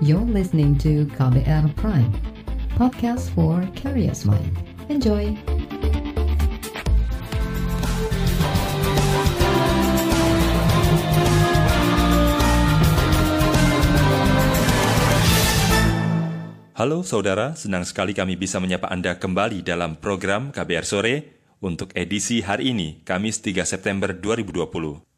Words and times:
You're 0.00 0.24
listening 0.24 0.80
to 0.80 1.04
KBR 1.12 1.76
Prime, 1.76 2.08
podcast 2.72 3.28
for 3.36 3.60
curious 3.76 4.24
mind. 4.24 4.48
Enjoy! 4.88 5.36
Halo 16.72 17.04
saudara, 17.04 17.52
senang 17.60 17.84
sekali 17.84 18.16
kami 18.16 18.40
bisa 18.40 18.56
menyapa 18.56 18.88
Anda 18.88 19.20
kembali 19.20 19.60
dalam 19.60 20.00
program 20.00 20.48
KBR 20.48 20.88
Sore 20.88 21.14
untuk 21.60 21.92
edisi 21.92 22.40
hari 22.40 22.72
ini, 22.72 23.04
Kamis 23.04 23.44
3 23.44 23.68
September 23.68 24.16
2020. 24.16 24.64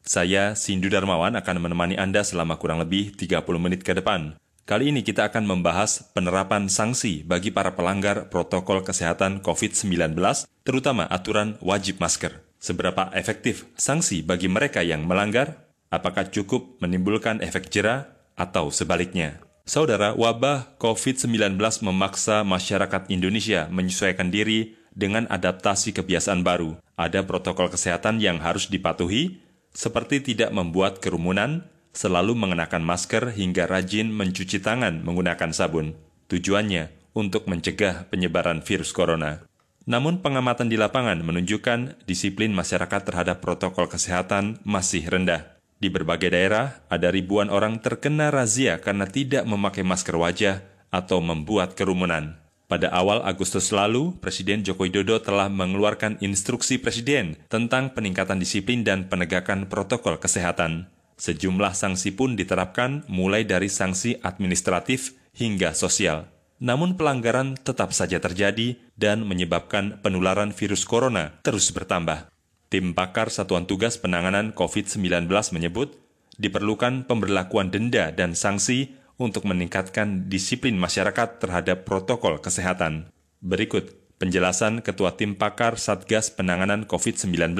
Saya, 0.03 0.59
Sindu 0.59 0.91
Darmawan, 0.91 1.39
akan 1.39 1.71
menemani 1.71 1.95
Anda 1.95 2.27
selama 2.27 2.59
kurang 2.59 2.83
lebih 2.83 3.15
30 3.15 3.47
menit 3.63 3.87
ke 3.87 3.95
depan. 3.95 4.42
Kali 4.63 4.95
ini 4.95 5.03
kita 5.03 5.27
akan 5.27 5.43
membahas 5.43 6.15
penerapan 6.15 6.71
sanksi 6.71 7.27
bagi 7.27 7.51
para 7.51 7.75
pelanggar 7.75 8.31
protokol 8.31 8.87
kesehatan 8.87 9.43
COVID-19, 9.43 10.15
terutama 10.63 11.03
aturan 11.11 11.59
wajib 11.59 11.99
masker. 11.99 12.47
Seberapa 12.63 13.11
efektif 13.19 13.67
sanksi 13.75 14.23
bagi 14.23 14.47
mereka 14.47 14.87
yang 14.87 15.03
melanggar? 15.03 15.67
Apakah 15.91 16.31
cukup 16.31 16.79
menimbulkan 16.79 17.43
efek 17.43 17.75
jera 17.75 18.15
atau 18.39 18.71
sebaliknya? 18.71 19.43
Saudara, 19.67 20.15
wabah 20.15 20.79
COVID-19 20.79 21.59
memaksa 21.83 22.47
masyarakat 22.47 23.11
Indonesia 23.11 23.67
menyesuaikan 23.67 24.31
diri 24.31 24.79
dengan 24.95 25.27
adaptasi 25.27 25.91
kebiasaan 25.91 26.47
baru. 26.47 26.79
Ada 26.95 27.27
protokol 27.27 27.67
kesehatan 27.67 28.23
yang 28.23 28.39
harus 28.39 28.71
dipatuhi, 28.71 29.43
seperti 29.75 30.23
tidak 30.23 30.55
membuat 30.55 31.03
kerumunan, 31.03 31.67
selalu 31.93 32.33
mengenakan 32.35 32.81
masker 32.83 33.37
hingga 33.37 33.69
rajin 33.69 34.09
mencuci 34.11 34.61
tangan 34.65 35.05
menggunakan 35.05 35.53
sabun. 35.53 35.95
Tujuannya 36.33 36.89
untuk 37.13 37.45
mencegah 37.49 38.09
penyebaran 38.09 38.65
virus 38.65 38.91
corona. 38.91 39.45
Namun 39.85 40.25
pengamatan 40.25 40.71
di 40.71 40.81
lapangan 40.81 41.21
menunjukkan 41.21 42.07
disiplin 42.09 42.55
masyarakat 42.55 43.03
terhadap 43.03 43.45
protokol 43.45 43.91
kesehatan 43.91 44.63
masih 44.65 45.05
rendah. 45.05 45.59
Di 45.83 45.91
berbagai 45.91 46.31
daerah, 46.31 46.79
ada 46.87 47.11
ribuan 47.11 47.51
orang 47.51 47.83
terkena 47.83 48.31
razia 48.31 48.79
karena 48.79 49.11
tidak 49.11 49.43
memakai 49.43 49.83
masker 49.83 50.15
wajah 50.15 50.63
atau 50.95 51.19
membuat 51.19 51.75
kerumunan. 51.75 52.39
Pada 52.71 52.89
awal 52.95 53.21
Agustus 53.27 53.69
lalu, 53.75 54.15
Presiden 54.23 54.63
Joko 54.63 54.87
Widodo 54.87 55.19
telah 55.21 55.51
mengeluarkan 55.51 56.23
instruksi 56.23 56.79
Presiden 56.79 57.37
tentang 57.51 57.93
peningkatan 57.93 58.39
disiplin 58.39 58.87
dan 58.87 59.11
penegakan 59.11 59.67
protokol 59.67 60.17
kesehatan. 60.17 60.89
Sejumlah 61.17 61.77
sanksi 61.77 62.13
pun 62.17 62.35
diterapkan 62.35 63.07
mulai 63.07 63.47
dari 63.47 63.69
sanksi 63.69 64.21
administratif 64.25 65.17
hingga 65.37 65.73
sosial. 65.73 66.29
Namun 66.63 66.95
pelanggaran 66.95 67.59
tetap 67.59 67.91
saja 67.91 68.23
terjadi 68.23 68.79
dan 68.95 69.27
menyebabkan 69.27 69.99
penularan 69.99 70.55
virus 70.55 70.87
corona 70.87 71.35
terus 71.43 71.75
bertambah. 71.75 72.31
Tim 72.71 72.95
pakar 72.95 73.29
Satuan 73.29 73.67
Tugas 73.69 73.99
Penanganan 73.99 74.55
COVID-19 74.57 75.29
menyebut, 75.53 75.99
diperlukan 76.41 77.05
pemberlakuan 77.05 77.69
denda 77.69 78.15
dan 78.15 78.33
sanksi 78.33 78.95
untuk 79.21 79.45
meningkatkan 79.45 80.31
disiplin 80.31 80.79
masyarakat 80.79 81.43
terhadap 81.43 81.85
protokol 81.85 82.41
kesehatan. 82.41 83.13
Berikut 83.43 83.93
penjelasan 84.23 84.87
Ketua 84.87 85.19
Tim 85.19 85.35
Pakar 85.35 85.77
Satgas 85.77 86.31
Penanganan 86.31 86.87
COVID-19, 86.87 87.59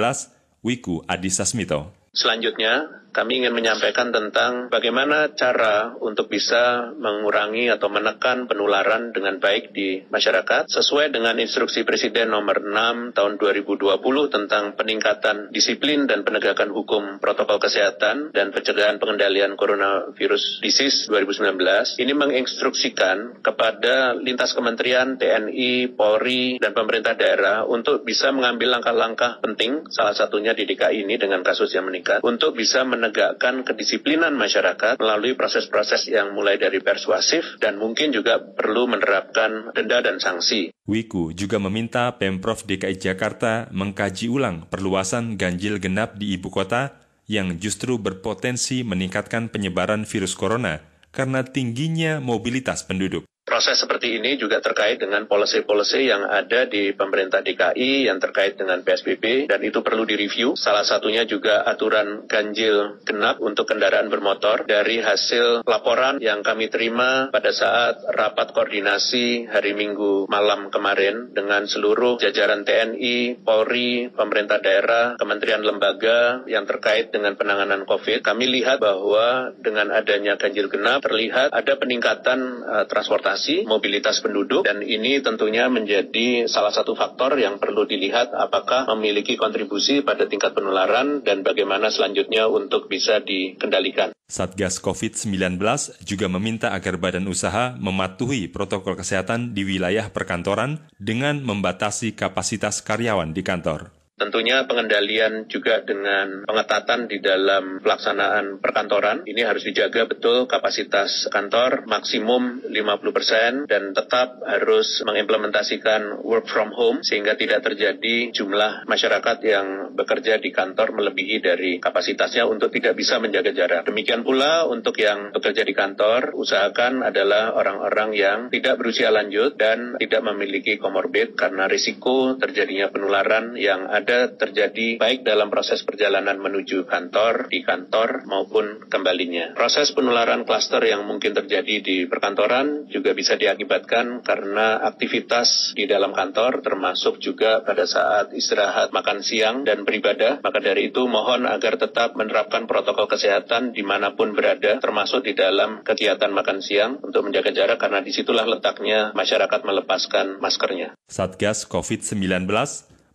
Wiku 0.63 1.03
Adhisa 1.11 1.43
Smito. 1.43 1.91
Selanjutnya, 2.15 3.02
kami 3.13 3.45
ingin 3.45 3.53
menyampaikan 3.53 4.09
tentang 4.09 4.73
bagaimana 4.73 5.37
cara 5.37 5.93
untuk 6.01 6.33
bisa 6.33 6.97
mengurangi 6.97 7.69
atau 7.69 7.93
menekan 7.93 8.49
penularan 8.49 9.13
dengan 9.13 9.37
baik 9.37 9.77
di 9.77 10.01
masyarakat 10.09 10.73
sesuai 10.73 11.13
dengan 11.13 11.37
instruksi 11.37 11.85
Presiden 11.85 12.33
nomor 12.33 12.65
6 12.65 13.13
tahun 13.13 13.37
2020 13.37 14.01
tentang 14.33 14.73
peningkatan 14.81 15.53
disiplin 15.53 16.09
dan 16.09 16.25
penegakan 16.25 16.73
hukum 16.73 17.21
protokol 17.21 17.61
kesehatan 17.61 18.33
dan 18.33 18.49
pencegahan 18.49 18.97
pengendalian 18.97 19.61
coronavirus 19.61 20.65
disease 20.65 21.05
2019 21.13 22.01
ini 22.01 22.13
menginstruksikan 22.17 23.45
kepada 23.45 24.17
lintas 24.17 24.57
kementerian 24.57 25.21
TNI, 25.21 25.93
Polri, 25.93 26.57
dan 26.57 26.73
pemerintah 26.73 27.13
daerah 27.13 27.69
untuk 27.69 28.09
bisa 28.09 28.33
mengambil 28.33 28.81
langkah-langkah 28.81 29.45
penting 29.45 29.85
salah 29.93 30.17
satunya 30.17 30.57
di 30.57 30.65
DKI 30.65 31.05
ini 31.05 31.21
dengan 31.21 31.45
kasus 31.45 31.69
yang 31.77 31.85
meningkat 31.85 32.25
untuk 32.25 32.57
bisa 32.57 32.81
men 32.89 33.02
menegakkan 33.03 33.67
kedisiplinan 33.67 34.39
masyarakat 34.39 35.03
melalui 35.03 35.35
proses-proses 35.35 36.07
yang 36.07 36.39
mulai 36.39 36.55
dari 36.55 36.79
persuasif 36.79 37.59
dan 37.59 37.83
mungkin 37.83 38.15
juga 38.15 38.39
perlu 38.39 38.87
menerapkan 38.87 39.75
denda 39.75 39.99
dan 40.07 40.23
sanksi. 40.23 40.71
Wiku 40.87 41.35
juga 41.35 41.59
meminta 41.59 42.15
Pemprov 42.15 42.63
DKI 42.63 43.03
Jakarta 43.03 43.67
mengkaji 43.75 44.31
ulang 44.31 44.71
perluasan 44.71 45.35
ganjil 45.35 45.83
genap 45.83 46.15
di 46.15 46.39
ibu 46.39 46.47
kota 46.47 46.95
yang 47.27 47.59
justru 47.59 47.99
berpotensi 47.99 48.87
meningkatkan 48.87 49.51
penyebaran 49.51 50.07
virus 50.07 50.39
corona 50.39 50.79
karena 51.11 51.43
tingginya 51.43 52.23
mobilitas 52.23 52.87
penduduk. 52.87 53.27
Proses 53.43 53.75
seperti 53.75 54.23
ini 54.23 54.39
juga 54.39 54.63
terkait 54.63 55.03
dengan 55.03 55.27
policy-policy 55.27 56.07
yang 56.07 56.23
ada 56.23 56.63
di 56.71 56.95
pemerintah 56.95 57.43
DKI 57.43 58.07
yang 58.07 58.23
terkait 58.23 58.55
dengan 58.55 58.87
PSBB 58.87 59.51
dan 59.51 59.59
itu 59.67 59.83
perlu 59.83 60.07
direview. 60.07 60.55
Salah 60.55 60.87
satunya 60.87 61.27
juga 61.27 61.67
aturan 61.67 62.31
ganjil 62.31 63.03
genap 63.03 63.43
untuk 63.43 63.67
kendaraan 63.67 64.07
bermotor 64.15 64.63
dari 64.71 65.03
hasil 65.03 65.67
laporan 65.67 66.23
yang 66.23 66.47
kami 66.47 66.71
terima 66.71 67.35
pada 67.35 67.51
saat 67.51 67.99
rapat 68.15 68.55
koordinasi 68.55 69.51
hari 69.51 69.75
Minggu 69.75 70.31
malam 70.31 70.71
kemarin 70.71 71.35
dengan 71.35 71.67
seluruh 71.67 72.23
jajaran 72.23 72.63
TNI, 72.63 73.43
Polri, 73.43 74.07
pemerintah 74.15 74.63
daerah, 74.63 75.19
kementerian 75.19 75.67
lembaga 75.67 76.47
yang 76.47 76.63
terkait 76.63 77.11
dengan 77.11 77.35
penanganan 77.35 77.91
COVID. 77.91 78.23
Kami 78.23 78.47
lihat 78.47 78.79
bahwa 78.79 79.51
dengan 79.59 79.91
adanya 79.91 80.39
ganjil 80.39 80.71
genap 80.71 81.03
terlihat 81.03 81.51
ada 81.51 81.75
peningkatan 81.75 82.39
uh, 82.63 82.85
transportasi 82.87 83.32
transportasi, 83.33 83.65
mobilitas 83.65 84.21
penduduk, 84.21 84.63
dan 84.69 84.85
ini 84.85 85.25
tentunya 85.25 85.69
menjadi 85.73 86.45
salah 86.49 86.69
satu 86.69 86.93
faktor 86.93 87.41
yang 87.41 87.57
perlu 87.57 87.89
dilihat 87.89 88.37
apakah 88.37 88.85
memiliki 88.93 89.41
kontribusi 89.41 90.05
pada 90.05 90.29
tingkat 90.29 90.53
penularan 90.53 91.25
dan 91.25 91.41
bagaimana 91.41 91.89
selanjutnya 91.89 92.49
untuk 92.53 92.93
bisa 92.93 93.25
dikendalikan. 93.25 94.13
Satgas 94.29 94.81
COVID-19 94.81 95.61
juga 96.05 96.27
meminta 96.29 96.73
agar 96.73 96.97
badan 96.97 97.29
usaha 97.29 97.77
mematuhi 97.77 98.49
protokol 98.49 98.97
kesehatan 98.97 99.53
di 99.53 99.65
wilayah 99.65 100.09
perkantoran 100.09 100.89
dengan 100.97 101.41
membatasi 101.45 102.17
kapasitas 102.17 102.81
karyawan 102.81 103.37
di 103.37 103.45
kantor. 103.45 104.02
Tentunya 104.23 104.63
pengendalian 104.71 105.51
juga 105.51 105.83
dengan 105.83 106.47
pengetatan 106.47 107.11
di 107.11 107.19
dalam 107.19 107.83
pelaksanaan 107.83 108.63
perkantoran. 108.63 109.27
Ini 109.27 109.43
harus 109.43 109.67
dijaga 109.67 110.07
betul 110.07 110.47
kapasitas 110.47 111.27
kantor 111.27 111.91
maksimum 111.91 112.63
50% 112.71 113.67
dan 113.67 113.91
tetap 113.91 114.39
harus 114.47 115.03
mengimplementasikan 115.03 116.23
work 116.23 116.47
from 116.47 116.71
home 116.71 117.03
sehingga 117.03 117.35
tidak 117.35 117.67
terjadi 117.67 118.31
jumlah 118.31 118.87
masyarakat 118.87 119.43
yang 119.43 119.91
bekerja 119.91 120.39
di 120.39 120.55
kantor 120.55 120.95
melebihi 120.95 121.43
dari 121.43 121.73
kapasitasnya 121.83 122.47
untuk 122.47 122.71
tidak 122.71 122.95
bisa 122.95 123.19
menjaga 123.19 123.51
jarak. 123.51 123.91
Demikian 123.91 124.23
pula 124.23 124.71
untuk 124.71 125.03
yang 125.03 125.35
bekerja 125.35 125.67
di 125.67 125.75
kantor, 125.75 126.39
usahakan 126.39 127.03
adalah 127.03 127.59
orang-orang 127.59 128.15
yang 128.15 128.39
tidak 128.55 128.79
berusia 128.79 129.11
lanjut 129.11 129.59
dan 129.59 129.99
tidak 129.99 130.23
memiliki 130.23 130.79
komorbid 130.79 131.35
karena 131.35 131.67
risiko 131.67 132.39
terjadinya 132.39 132.87
penularan 132.95 133.59
yang 133.59 133.91
ada 133.91 134.12
ada 134.13 134.37
terjadi 134.37 135.01
baik 135.01 135.25
dalam 135.25 135.49
proses 135.49 135.81
perjalanan 135.89 136.37
menuju 136.37 136.85
kantor, 136.85 137.49
di 137.49 137.65
kantor 137.65 138.29
maupun 138.29 138.85
kembalinya. 138.93 139.57
Proses 139.57 139.89
penularan 139.97 140.45
klaster 140.45 140.85
yang 140.85 141.09
mungkin 141.09 141.33
terjadi 141.33 141.81
di 141.81 142.05
perkantoran 142.05 142.93
juga 142.93 143.17
bisa 143.17 143.41
diakibatkan 143.41 144.21
karena 144.21 144.85
aktivitas 144.85 145.73
di 145.73 145.89
dalam 145.89 146.13
kantor 146.13 146.61
termasuk 146.61 147.25
juga 147.25 147.65
pada 147.65 147.89
saat 147.89 148.37
istirahat 148.37 148.93
makan 148.93 149.25
siang 149.25 149.65
dan 149.65 149.89
beribadah. 149.89 150.45
Maka 150.45 150.61
dari 150.61 150.93
itu 150.93 151.09
mohon 151.09 151.49
agar 151.49 151.81
tetap 151.81 152.13
menerapkan 152.13 152.69
protokol 152.69 153.09
kesehatan 153.09 153.73
di 153.73 153.81
mana 153.81 154.13
pun 154.13 154.37
berada 154.37 154.77
termasuk 154.77 155.25
di 155.25 155.33
dalam 155.33 155.81
kegiatan 155.81 156.29
makan 156.29 156.61
siang 156.61 157.01
untuk 157.01 157.25
menjaga 157.25 157.49
jarak 157.49 157.81
karena 157.81 158.05
di 158.05 158.13
situlah 158.13 158.45
letaknya 158.45 159.17
masyarakat 159.17 159.61
melepaskan 159.65 160.37
maskernya. 160.37 160.93
Satgas 161.09 161.65
COVID-19 161.65 162.45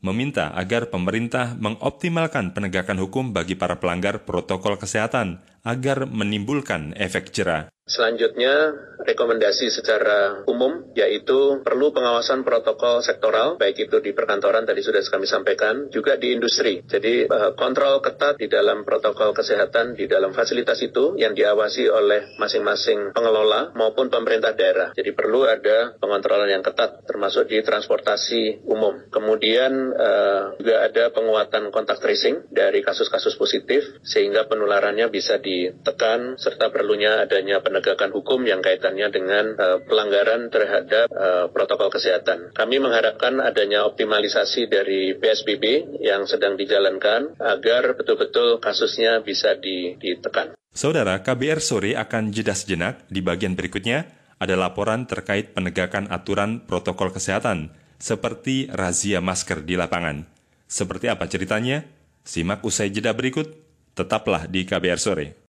meminta 0.01 0.53
agar 0.53 0.89
pemerintah 0.89 1.53
mengoptimalkan 1.57 2.53
penegakan 2.53 2.97
hukum 3.01 3.31
bagi 3.33 3.53
para 3.55 3.77
pelanggar 3.81 4.25
protokol 4.27 4.77
kesehatan 4.77 5.41
agar 5.65 6.07
menimbulkan 6.07 6.95
efek 6.97 7.33
jera. 7.33 7.69
Selanjutnya, 7.87 8.75
rekomendasi 8.99 9.71
secara 9.71 10.43
umum 10.43 10.91
yaitu 10.91 11.63
perlu 11.63 11.95
pengawasan 11.95 12.43
protokol 12.43 12.99
sektoral, 12.99 13.55
baik 13.55 13.87
itu 13.87 14.03
di 14.03 14.11
perkantoran 14.11 14.67
tadi 14.67 14.83
sudah 14.83 14.99
kami 15.07 15.23
sampaikan, 15.23 15.87
juga 15.87 16.19
di 16.19 16.35
industri. 16.35 16.83
Jadi 16.83 17.23
eh, 17.23 17.51
kontrol 17.55 18.03
ketat 18.03 18.35
di 18.35 18.51
dalam 18.51 18.83
protokol 18.83 19.31
kesehatan 19.31 19.95
di 19.95 20.03
dalam 20.11 20.35
fasilitas 20.35 20.83
itu 20.83 21.15
yang 21.15 21.31
diawasi 21.31 21.87
oleh 21.87 22.35
masing-masing 22.35 23.15
pengelola 23.15 23.71
maupun 23.71 24.11
pemerintah 24.11 24.51
daerah. 24.51 24.91
Jadi 24.91 25.15
perlu 25.15 25.47
ada 25.47 25.95
pengontrolan 25.95 26.51
yang 26.51 26.65
ketat 26.67 27.07
termasuk 27.07 27.47
di 27.47 27.63
transportasi 27.63 28.67
umum. 28.67 29.07
Kemudian 29.07 29.95
uh, 29.95 30.59
juga 30.59 30.83
ada 30.83 31.03
penguatan 31.15 31.71
kontak 31.71 32.03
tracing 32.03 32.51
dari 32.51 32.83
kasus-kasus 32.83 33.39
positif 33.39 34.03
sehingga 34.03 34.43
penularannya 34.51 35.07
bisa 35.07 35.39
ditekan 35.39 36.35
serta 36.35 36.67
perlunya 36.67 37.23
adanya 37.23 37.63
penegakan 37.63 37.76
penegakan 37.77 38.09
hukum 38.09 38.41
yang 38.41 38.65
kaitannya 38.65 39.13
dengan 39.13 39.53
uh, 39.53 39.77
pelanggaran 39.85 40.49
terhadap 40.49 41.13
uh, 41.13 41.45
protokol 41.53 41.93
kesehatan. 41.93 42.49
Kami 42.57 42.81
mengharapkan 42.81 43.37
adanya 43.37 43.85
optimalisasi 43.85 44.65
dari 44.65 45.13
PSBB 45.13 46.01
yang 46.01 46.25
sedang 46.25 46.57
dijalankan 46.57 47.37
agar 47.37 47.93
betul-betul 47.93 48.57
kasusnya 48.57 49.21
bisa 49.21 49.53
ditekan. 49.61 50.57
Saudara, 50.73 51.21
KBR 51.21 51.61
sore 51.61 51.93
akan 51.93 52.33
jeda 52.33 52.57
sejenak. 52.57 53.05
Di 53.13 53.21
bagian 53.21 53.53
berikutnya 53.53 54.09
ada 54.41 54.57
laporan 54.57 55.05
terkait 55.05 55.53
penegakan 55.53 56.09
aturan 56.09 56.65
protokol 56.65 57.13
kesehatan 57.13 57.69
seperti 58.01 58.73
razia 58.73 59.21
masker 59.21 59.61
di 59.61 59.77
lapangan. 59.77 60.25
Seperti 60.65 61.13
apa 61.13 61.29
ceritanya? 61.29 61.85
Simak 62.25 62.65
usai 62.65 62.89
jeda 62.89 63.13
berikut. 63.13 63.53
Tetaplah 63.93 64.49
di 64.49 64.65
KBR 64.65 64.97
sore. 64.97 65.46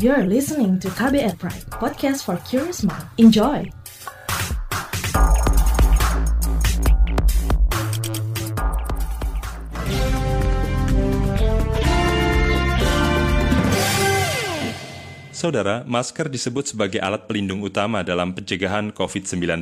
You're 0.00 0.24
listening 0.24 0.80
to 0.80 0.88
KBR 0.88 1.36
Pride, 1.36 1.68
podcast 1.68 2.24
for 2.24 2.40
curious 2.48 2.80
mind. 2.80 3.04
Enjoy! 3.20 3.68
Saudara, 15.28 15.84
masker 15.84 16.32
disebut 16.32 16.72
sebagai 16.72 16.96
alat 16.96 17.28
pelindung 17.28 17.60
utama 17.60 18.00
dalam 18.00 18.32
pencegahan 18.32 18.96
COVID-19. 18.96 19.60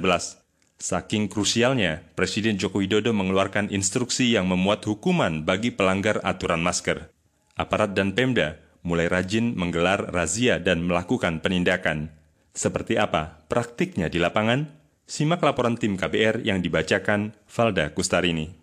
Saking 0.78 1.26
krusialnya, 1.26 2.06
Presiden 2.14 2.54
Joko 2.54 2.78
Widodo 2.78 3.10
mengeluarkan 3.10 3.74
instruksi 3.74 4.38
yang 4.38 4.46
memuat 4.46 4.86
hukuman 4.86 5.42
bagi 5.42 5.74
pelanggar 5.74 6.22
aturan 6.22 6.62
masker. 6.62 7.10
Aparat 7.58 7.98
dan 7.98 8.14
Pemda 8.14 8.69
mulai 8.82 9.06
rajin 9.08 9.52
menggelar 9.56 10.08
razia 10.12 10.56
dan 10.60 10.84
melakukan 10.84 11.44
penindakan. 11.44 12.12
Seperti 12.50 12.98
apa 12.98 13.40
praktiknya 13.46 14.10
di 14.10 14.18
lapangan? 14.18 14.66
Simak 15.10 15.42
laporan 15.42 15.74
tim 15.74 15.98
KBR 15.98 16.46
yang 16.46 16.62
dibacakan 16.62 17.34
Valda 17.50 17.90
Kustarini. 17.90 18.54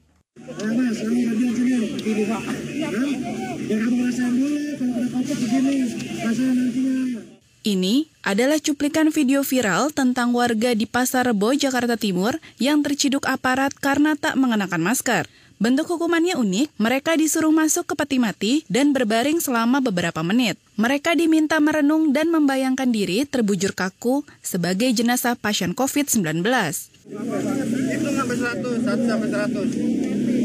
Ini 7.68 8.08
adalah 8.24 8.64
cuplikan 8.64 9.12
video 9.12 9.44
viral 9.44 9.92
tentang 9.92 10.32
warga 10.32 10.72
di 10.72 10.88
Pasar 10.88 11.28
Rebo, 11.28 11.52
Jakarta 11.52 12.00
Timur 12.00 12.40
yang 12.64 12.80
terciduk 12.80 13.28
aparat 13.28 13.76
karena 13.76 14.16
tak 14.16 14.40
mengenakan 14.40 14.80
masker. 14.80 15.28
Bentuk 15.58 15.90
hukumannya 15.90 16.38
unik, 16.38 16.78
mereka 16.78 17.18
disuruh 17.18 17.50
masuk 17.50 17.90
ke 17.90 17.98
peti 17.98 18.22
mati 18.22 18.62
dan 18.70 18.94
berbaring 18.94 19.42
selama 19.42 19.82
beberapa 19.82 20.22
menit. 20.22 20.54
Mereka 20.78 21.18
diminta 21.18 21.58
merenung 21.58 22.14
dan 22.14 22.30
membayangkan 22.30 22.86
diri 22.94 23.26
terbujur 23.26 23.74
kaku 23.74 24.22
sebagai 24.46 24.86
jenazah 24.94 25.34
pasien 25.34 25.74
COVID-19. 25.74 26.46
Itu 26.46 28.10
sampai 28.14 28.38
100, 28.38 28.86
1 28.86 29.10
sampai 29.10 29.30
100. 29.34 30.38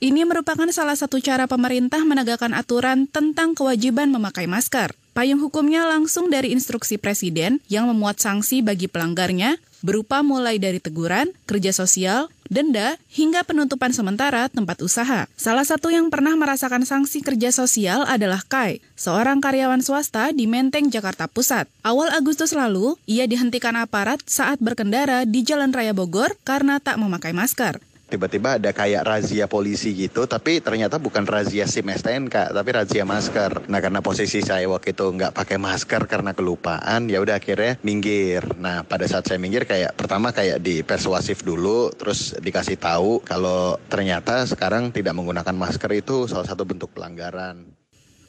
Ini 0.00 0.22
merupakan 0.24 0.72
salah 0.72 0.96
satu 0.96 1.20
cara 1.20 1.44
pemerintah 1.44 2.00
menegakkan 2.00 2.56
aturan 2.56 3.04
tentang 3.12 3.52
kewajiban 3.52 4.08
memakai 4.08 4.48
masker. 4.48 4.96
Payung 5.16 5.40
hukumnya 5.40 5.88
langsung 5.88 6.28
dari 6.28 6.52
instruksi 6.52 7.00
Presiden 7.00 7.64
yang 7.72 7.88
memuat 7.88 8.20
sanksi 8.20 8.60
bagi 8.60 8.84
pelanggarnya 8.84 9.56
berupa 9.80 10.20
mulai 10.20 10.60
dari 10.60 10.76
teguran, 10.76 11.32
kerja 11.48 11.72
sosial, 11.72 12.28
denda, 12.52 13.00
hingga 13.08 13.40
penutupan 13.40 13.96
sementara 13.96 14.52
tempat 14.52 14.76
usaha. 14.84 15.24
Salah 15.32 15.64
satu 15.64 15.88
yang 15.88 16.12
pernah 16.12 16.36
merasakan 16.36 16.84
sanksi 16.84 17.24
kerja 17.24 17.48
sosial 17.48 18.04
adalah 18.04 18.44
Kai, 18.44 18.84
seorang 18.92 19.40
karyawan 19.40 19.80
swasta 19.80 20.36
di 20.36 20.44
Menteng, 20.44 20.92
Jakarta 20.92 21.32
Pusat. 21.32 21.64
Awal 21.80 22.12
Agustus 22.12 22.52
lalu, 22.52 23.00
ia 23.08 23.24
dihentikan 23.24 23.72
aparat 23.80 24.20
saat 24.28 24.60
berkendara 24.60 25.24
di 25.24 25.40
Jalan 25.40 25.72
Raya 25.72 25.96
Bogor 25.96 26.36
karena 26.44 26.76
tak 26.76 27.00
memakai 27.00 27.32
masker 27.32 27.80
tiba-tiba 28.06 28.62
ada 28.62 28.70
kayak 28.70 29.02
razia 29.02 29.50
polisi 29.50 29.90
gitu 29.90 30.30
tapi 30.30 30.62
ternyata 30.62 31.02
bukan 31.02 31.26
razia 31.26 31.66
SIM 31.66 31.90
STNK 31.90 32.54
tapi 32.54 32.70
razia 32.70 33.02
masker 33.02 33.66
nah 33.66 33.82
karena 33.82 33.98
posisi 33.98 34.38
saya 34.46 34.70
waktu 34.70 34.94
itu 34.94 35.10
nggak 35.10 35.34
pakai 35.34 35.58
masker 35.58 36.06
karena 36.06 36.30
kelupaan 36.30 37.10
ya 37.10 37.18
udah 37.18 37.42
akhirnya 37.42 37.82
minggir 37.82 38.46
nah 38.62 38.86
pada 38.86 39.10
saat 39.10 39.26
saya 39.26 39.42
minggir 39.42 39.66
kayak 39.66 39.98
pertama 39.98 40.30
kayak 40.30 40.62
di 40.62 40.86
persuasif 40.86 41.42
dulu 41.42 41.90
terus 41.98 42.38
dikasih 42.38 42.78
tahu 42.78 43.26
kalau 43.26 43.74
ternyata 43.90 44.46
sekarang 44.46 44.94
tidak 44.94 45.18
menggunakan 45.18 45.54
masker 45.58 45.90
itu 45.98 46.30
salah 46.30 46.46
satu 46.46 46.62
bentuk 46.62 46.94
pelanggaran 46.94 47.74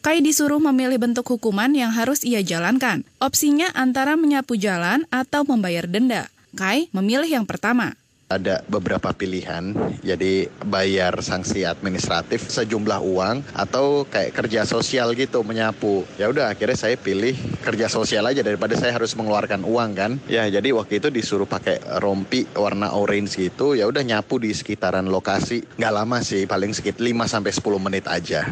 Kai 0.01 0.23
disuruh 0.23 0.61
memilih 0.61 1.03
bentuk 1.03 1.27
hukuman 1.27 1.67
yang 1.75 1.91
harus 1.91 2.23
ia 2.23 2.39
jalankan. 2.39 3.03
Opsinya 3.19 3.75
antara 3.75 4.15
menyapu 4.15 4.55
jalan 4.55 5.03
atau 5.11 5.43
membayar 5.43 5.83
denda. 5.83 6.31
Kai 6.55 6.87
memilih 6.95 7.27
yang 7.27 7.43
pertama 7.43 7.91
ada 8.27 8.59
beberapa 8.67 9.15
pilihan, 9.15 9.71
jadi 10.03 10.51
bayar 10.67 11.15
sanksi 11.23 11.63
administratif 11.63 12.51
sejumlah 12.51 12.99
uang 12.99 13.55
atau 13.55 14.03
kayak 14.03 14.35
kerja 14.35 14.67
sosial 14.67 15.15
gitu 15.15 15.47
menyapu. 15.47 16.03
Ya 16.19 16.27
udah 16.27 16.51
akhirnya 16.51 16.75
saya 16.75 16.99
pilih 16.99 17.33
kerja 17.63 17.87
sosial 17.87 18.27
aja 18.27 18.43
daripada 18.43 18.75
saya 18.75 18.91
harus 18.91 19.15
mengeluarkan 19.15 19.63
uang 19.63 19.91
kan. 19.95 20.11
Ya 20.27 20.43
jadi 20.51 20.75
waktu 20.75 20.99
itu 20.99 21.07
disuruh 21.07 21.47
pakai 21.47 21.79
rompi 22.03 22.43
warna 22.51 22.91
orange 22.91 23.39
gitu, 23.39 23.79
ya 23.79 23.87
udah 23.87 24.03
nyapu 24.03 24.43
di 24.43 24.51
sekitaran 24.51 25.07
lokasi. 25.07 25.63
Nggak 25.79 25.95
lama 25.95 26.19
sih, 26.19 26.43
paling 26.43 26.75
sekitar 26.75 26.99
5 26.99 27.31
sampai 27.31 27.51
10 27.55 27.79
menit 27.79 28.05
aja. 28.11 28.43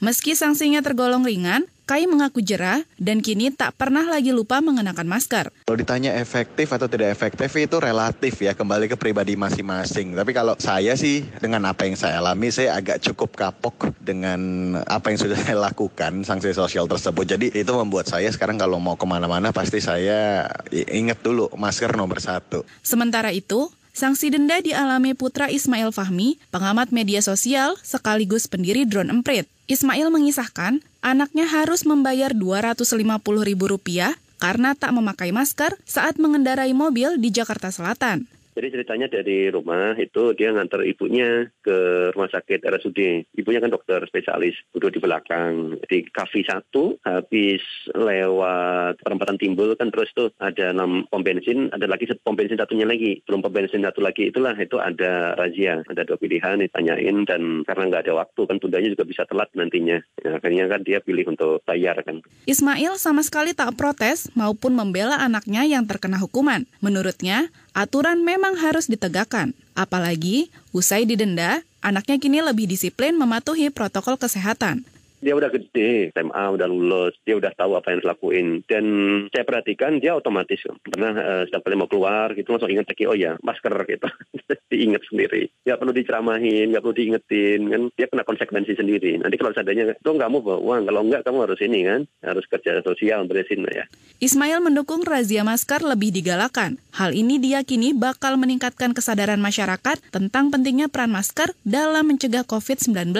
Meski 0.00 0.36
sanksinya 0.36 0.84
tergolong 0.84 1.24
ringan, 1.24 1.64
Kai 1.86 2.02
mengaku 2.10 2.42
jerah 2.42 2.82
dan 2.98 3.22
kini 3.22 3.54
tak 3.54 3.78
pernah 3.78 4.02
lagi 4.02 4.34
lupa 4.34 4.58
mengenakan 4.58 5.06
masker. 5.06 5.54
Kalau 5.70 5.78
ditanya 5.78 6.18
efektif 6.18 6.74
atau 6.74 6.90
tidak 6.90 7.14
efektif 7.14 7.46
itu 7.54 7.78
relatif 7.78 8.42
ya, 8.42 8.58
kembali 8.58 8.90
ke 8.90 8.98
pribadi 8.98 9.38
masing-masing. 9.38 10.18
Tapi 10.18 10.34
kalau 10.34 10.58
saya 10.58 10.98
sih 10.98 11.22
dengan 11.38 11.62
apa 11.70 11.86
yang 11.86 11.94
saya 11.94 12.18
alami, 12.18 12.50
saya 12.50 12.74
agak 12.74 12.98
cukup 13.06 13.38
kapok 13.38 13.94
dengan 14.02 14.74
apa 14.82 15.14
yang 15.14 15.18
sudah 15.22 15.38
saya 15.46 15.62
lakukan, 15.62 16.26
sanksi 16.26 16.58
sosial 16.58 16.90
tersebut. 16.90 17.22
Jadi 17.22 17.54
itu 17.54 17.70
membuat 17.70 18.10
saya 18.10 18.34
sekarang 18.34 18.58
kalau 18.58 18.82
mau 18.82 18.98
ke 18.98 19.06
mana-mana 19.06 19.54
pasti 19.54 19.78
saya 19.78 20.50
ingat 20.74 21.22
dulu 21.22 21.54
masker 21.54 21.94
nomor 21.94 22.18
satu. 22.18 22.66
Sementara 22.82 23.30
itu, 23.30 23.70
Sanksi 23.96 24.28
denda 24.28 24.60
dialami 24.60 25.16
Putra 25.16 25.48
Ismail 25.48 25.88
Fahmi, 25.88 26.36
pengamat 26.52 26.92
media 26.92 27.24
sosial 27.24 27.80
sekaligus 27.80 28.44
pendiri 28.44 28.84
Drone 28.84 29.08
Emprit. 29.08 29.48
Ismail 29.72 30.12
mengisahkan, 30.12 30.84
anaknya 31.00 31.48
harus 31.48 31.88
membayar 31.88 32.36
Rp250.000 32.36 34.20
karena 34.36 34.76
tak 34.76 34.92
memakai 34.92 35.32
masker 35.32 35.80
saat 35.88 36.20
mengendarai 36.20 36.76
mobil 36.76 37.16
di 37.16 37.32
Jakarta 37.32 37.72
Selatan. 37.72 38.28
Jadi 38.56 38.72
ceritanya 38.72 39.12
dari 39.12 39.52
rumah 39.52 39.92
itu 40.00 40.32
dia 40.32 40.48
ngantar 40.48 40.80
ibunya 40.88 41.44
ke 41.60 42.08
rumah 42.16 42.32
sakit 42.32 42.64
RSUD. 42.64 43.28
Ibunya 43.36 43.60
kan 43.60 43.68
dokter 43.68 44.00
spesialis, 44.08 44.56
duduk 44.72 44.96
di 44.96 45.00
belakang. 45.04 45.76
Di 45.84 46.08
kafe 46.08 46.40
satu, 46.40 46.96
habis 47.04 47.60
lewat 47.92 49.04
perempatan 49.04 49.36
timbul 49.36 49.76
kan 49.76 49.92
terus 49.92 50.08
tuh 50.16 50.32
ada 50.40 50.72
enam 50.72 51.04
pom 51.12 51.20
bensin, 51.20 51.68
ada 51.68 51.84
lagi 51.84 52.08
pom 52.24 52.32
bensin 52.32 52.56
satunya 52.56 52.88
lagi. 52.88 53.20
Belum 53.28 53.44
pom 53.44 53.52
bensin 53.52 53.84
satu 53.84 54.00
lagi 54.00 54.32
itulah 54.32 54.56
itu 54.56 54.80
ada 54.80 55.36
razia. 55.36 55.84
Ada 55.84 56.08
dua 56.08 56.16
pilihan 56.16 56.64
ditanyain 56.64 57.28
dan 57.28 57.60
karena 57.68 57.92
nggak 57.92 58.08
ada 58.08 58.24
waktu 58.24 58.40
kan 58.48 58.56
tundanya 58.56 58.88
juga 58.88 59.04
bisa 59.04 59.28
telat 59.28 59.52
nantinya. 59.52 60.00
Ya, 60.24 60.40
akhirnya 60.40 60.64
kan 60.72 60.80
dia 60.80 61.04
pilih 61.04 61.28
untuk 61.28 61.60
bayar 61.68 62.00
kan. 62.08 62.24
Ismail 62.48 62.96
sama 62.96 63.20
sekali 63.20 63.52
tak 63.52 63.76
protes 63.76 64.32
maupun 64.32 64.72
membela 64.72 65.20
anaknya 65.20 65.68
yang 65.68 65.84
terkena 65.84 66.16
hukuman. 66.16 66.64
Menurutnya, 66.80 67.52
aturan 67.76 68.24
memang 68.24 68.56
harus 68.56 68.88
ditegakkan. 68.88 69.52
Apalagi, 69.76 70.48
usai 70.72 71.04
didenda, 71.04 71.60
anaknya 71.84 72.16
kini 72.16 72.40
lebih 72.40 72.64
disiplin 72.64 73.12
mematuhi 73.20 73.68
protokol 73.68 74.16
kesehatan. 74.16 74.88
Dia 75.20 75.32
udah 75.32 75.48
gede, 75.48 76.12
SMA 76.12 76.44
udah 76.56 76.68
lulus, 76.68 77.16
dia 77.24 77.36
udah 77.36 77.52
tahu 77.56 77.76
apa 77.76 77.92
yang 77.92 78.00
dilakuin. 78.04 78.46
Dan 78.68 78.84
saya 79.32 79.44
perhatikan 79.48 79.98
dia 79.98 80.16
otomatis 80.16 80.60
pernah 80.84 81.12
uh, 81.16 81.42
setiap 81.48 81.64
kali 81.64 81.76
mau 81.76 81.88
keluar 81.88 82.36
gitu 82.36 82.52
langsung 82.52 82.70
ingat 82.70 82.88
lagi 82.88 83.04
oh 83.08 83.16
ya 83.16 83.34
masker 83.40 83.74
gitu, 83.88 84.08
diingat 84.72 85.02
sendiri. 85.08 85.48
Gak 85.64 85.78
perlu 85.80 85.92
diceramahin, 85.96 86.72
gak 86.74 86.82
perlu 86.84 86.96
diingetin 86.96 87.60
kan, 87.72 87.82
dia 87.96 88.06
kena 88.06 88.24
konsekuensi 88.26 88.72
sendiri. 88.76 89.18
Nanti 89.20 89.36
kalau 89.40 89.52
tuh 89.56 90.12
nggak 90.14 90.30
mau 90.30 90.40
bawa 90.42 90.84
kalau 90.84 91.00
enggak 91.02 91.22
kamu 91.24 91.38
harus 91.48 91.60
ini 91.64 91.80
kan, 91.86 92.00
harus 92.22 92.44
kerja 92.46 92.80
sosial 92.84 93.24
beresin 93.26 93.64
ya. 93.66 93.84
Ismail 94.22 94.60
mendukung 94.64 95.04
razia 95.04 95.44
masker 95.44 95.84
lebih 95.84 96.12
digalakan. 96.12 96.78
Hal 96.96 97.12
ini 97.12 97.36
diyakini 97.36 97.92
bakal 97.92 98.40
meningkatkan 98.40 98.96
kesadaran 98.96 99.40
masyarakat 99.40 100.00
tentang 100.12 100.48
pentingnya 100.48 100.88
peran 100.88 101.12
masker 101.12 101.52
dalam 101.64 102.08
mencegah 102.08 102.46
COVID-19. 102.48 103.12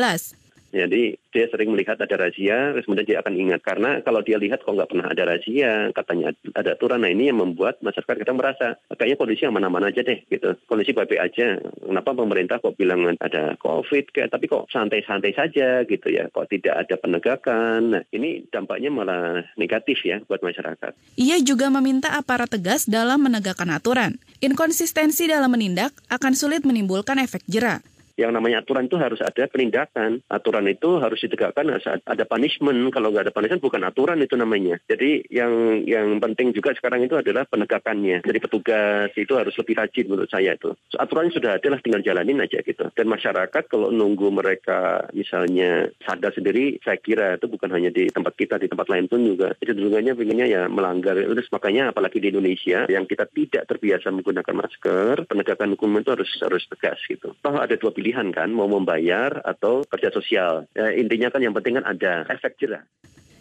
Jadi 0.74 1.16
dia 1.30 1.46
sering 1.52 1.72
melihat 1.72 2.00
ada 2.00 2.16
razia, 2.16 2.72
kemudian 2.80 3.06
dia 3.06 3.18
akan 3.20 3.34
ingat. 3.36 3.60
Karena 3.62 4.00
kalau 4.02 4.20
dia 4.24 4.40
lihat 4.40 4.64
kok 4.64 4.72
nggak 4.72 4.90
pernah 4.90 5.06
ada 5.12 5.22
razia, 5.28 5.90
katanya 5.92 6.32
ada 6.56 6.74
aturan, 6.74 7.04
nah 7.04 7.10
ini 7.12 7.28
yang 7.30 7.40
membuat 7.40 7.80
masyarakat 7.84 8.16
kita 8.24 8.32
merasa 8.32 8.66
kayaknya 8.92 9.18
kondisi 9.20 9.42
yang 9.44 9.56
mana-mana 9.56 9.92
aja 9.92 10.02
deh, 10.02 10.24
gitu. 10.28 10.56
Kondisi 10.66 10.92
baik-baik 10.96 11.22
aja. 11.22 11.60
Kenapa 11.60 12.10
pemerintah 12.16 12.56
kok 12.60 12.76
bilang 12.76 13.04
ada 13.20 13.54
COVID, 13.60 14.12
kayak 14.12 14.32
tapi 14.32 14.48
kok 14.48 14.68
santai-santai 14.72 15.32
saja 15.36 15.84
gitu 15.84 16.08
ya, 16.08 16.28
kok 16.30 16.48
tidak 16.50 16.86
ada 16.86 16.94
penegakan. 16.98 17.80
Nah 17.96 18.02
ini 18.12 18.44
dampaknya 18.48 18.90
malah 18.92 19.44
negatif 19.60 20.02
ya 20.04 20.22
buat 20.24 20.40
masyarakat. 20.44 20.92
Ia 21.16 21.36
juga 21.42 21.72
meminta 21.72 22.14
aparat 22.14 22.52
tegas 22.52 22.86
dalam 22.86 23.24
menegakkan 23.24 23.68
aturan. 23.72 24.20
Inkonsistensi 24.44 25.26
dalam 25.26 25.48
menindak 25.52 25.96
akan 26.12 26.32
sulit 26.36 26.62
menimbulkan 26.62 27.16
efek 27.18 27.42
jerah 27.48 27.80
yang 28.16 28.32
namanya 28.32 28.64
aturan 28.64 28.88
itu 28.88 28.96
harus 28.96 29.20
ada 29.20 29.44
penindakan. 29.46 30.24
Aturan 30.32 30.66
itu 30.66 30.96
harus 30.98 31.20
ditegakkan 31.20 31.68
saat 31.84 32.00
ada 32.08 32.24
punishment. 32.24 32.88
Kalau 32.90 33.12
nggak 33.12 33.28
ada 33.30 33.34
punishment 33.34 33.62
bukan 33.62 33.84
aturan 33.84 34.18
itu 34.24 34.34
namanya. 34.34 34.80
Jadi 34.88 35.28
yang 35.28 35.84
yang 35.84 36.16
penting 36.20 36.56
juga 36.56 36.72
sekarang 36.72 37.04
itu 37.04 37.14
adalah 37.16 37.44
penegakannya. 37.44 38.24
Jadi 38.24 38.38
petugas 38.40 39.12
itu 39.14 39.32
harus 39.36 39.52
lebih 39.56 39.74
rajin 39.76 40.06
menurut 40.08 40.30
saya 40.32 40.56
itu. 40.56 40.72
So, 40.88 40.96
aturannya 40.96 41.36
sudah 41.36 41.60
ada 41.60 41.68
lah 41.68 41.80
tinggal 41.84 42.02
jalanin 42.02 42.40
aja 42.40 42.64
gitu. 42.64 42.88
Dan 42.96 43.06
masyarakat 43.12 43.64
kalau 43.68 43.92
nunggu 43.92 44.32
mereka 44.32 45.06
misalnya 45.12 45.92
sadar 46.02 46.32
sendiri, 46.32 46.80
saya 46.80 46.96
kira 46.96 47.36
itu 47.36 47.46
bukan 47.52 47.68
hanya 47.76 47.92
di 47.92 48.08
tempat 48.08 48.32
kita, 48.34 48.56
di 48.56 48.72
tempat 48.72 48.88
lain 48.88 49.06
pun 49.12 49.20
juga. 49.20 49.52
Itu 49.60 49.76
dulunya 49.76 50.16
pengennya 50.16 50.46
ya 50.48 50.62
melanggar. 50.72 51.20
Terus 51.20 51.52
makanya 51.52 51.92
apalagi 51.92 52.18
di 52.18 52.32
Indonesia 52.32 52.88
yang 52.88 53.04
kita 53.04 53.28
tidak 53.28 53.68
terbiasa 53.68 54.08
menggunakan 54.08 54.54
masker, 54.56 55.28
penegakan 55.28 55.76
hukum 55.76 56.00
itu 56.00 56.10
harus 56.16 56.30
harus 56.40 56.64
tegas 56.72 56.98
gitu. 57.04 57.36
Toh 57.44 57.56
ada 57.60 57.74
dua 57.76 57.92
pilihan 57.92 58.05
pilihan 58.06 58.30
kan, 58.30 58.54
mau 58.54 58.70
membayar 58.70 59.42
atau 59.42 59.82
kerja 59.82 60.14
sosial. 60.14 60.70
Ya, 60.78 60.94
intinya 60.94 61.34
kan 61.34 61.42
yang 61.42 61.50
penting 61.50 61.82
kan 61.82 61.90
ada 61.90 62.22
efek 62.30 62.54
jerah. 62.62 62.86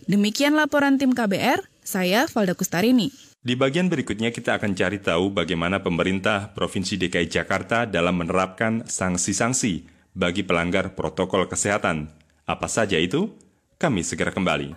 Demikian 0.09 0.57
laporan 0.57 0.97
tim 0.97 1.13
KBR, 1.13 1.61
saya 1.85 2.25
Valda 2.25 2.57
Kustarini. 2.57 3.13
Di 3.45 3.53
bagian 3.53 3.93
berikutnya 3.93 4.33
kita 4.33 4.57
akan 4.57 4.73
cari 4.73 4.97
tahu 4.97 5.29
bagaimana 5.29 5.85
pemerintah 5.85 6.49
Provinsi 6.57 6.97
DKI 6.97 7.29
Jakarta 7.29 7.85
dalam 7.85 8.17
menerapkan 8.17 8.89
sanksi-sanksi 8.89 9.85
bagi 10.17 10.41
pelanggar 10.41 10.97
protokol 10.97 11.45
kesehatan. 11.45 12.09
Apa 12.49 12.65
saja 12.65 12.97
itu? 12.97 13.37
Kami 13.77 14.01
segera 14.01 14.33
kembali. 14.33 14.73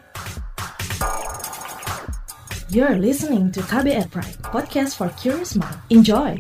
You're 2.69 3.01
listening 3.01 3.49
to 3.57 3.65
KBR 3.65 4.13
Pride, 4.13 4.37
podcast 4.45 5.01
for 5.01 5.09
curious 5.17 5.57
mind. 5.57 5.81
Enjoy! 5.89 6.37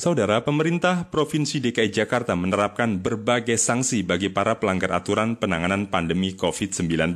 Saudara, 0.00 0.40
pemerintah 0.40 1.12
Provinsi 1.12 1.60
DKI 1.60 1.92
Jakarta 1.92 2.32
menerapkan 2.32 3.04
berbagai 3.04 3.60
sanksi 3.60 4.00
bagi 4.00 4.32
para 4.32 4.56
pelanggar 4.56 4.96
aturan 4.96 5.36
penanganan 5.36 5.92
pandemi 5.92 6.32
COVID-19, 6.32 7.12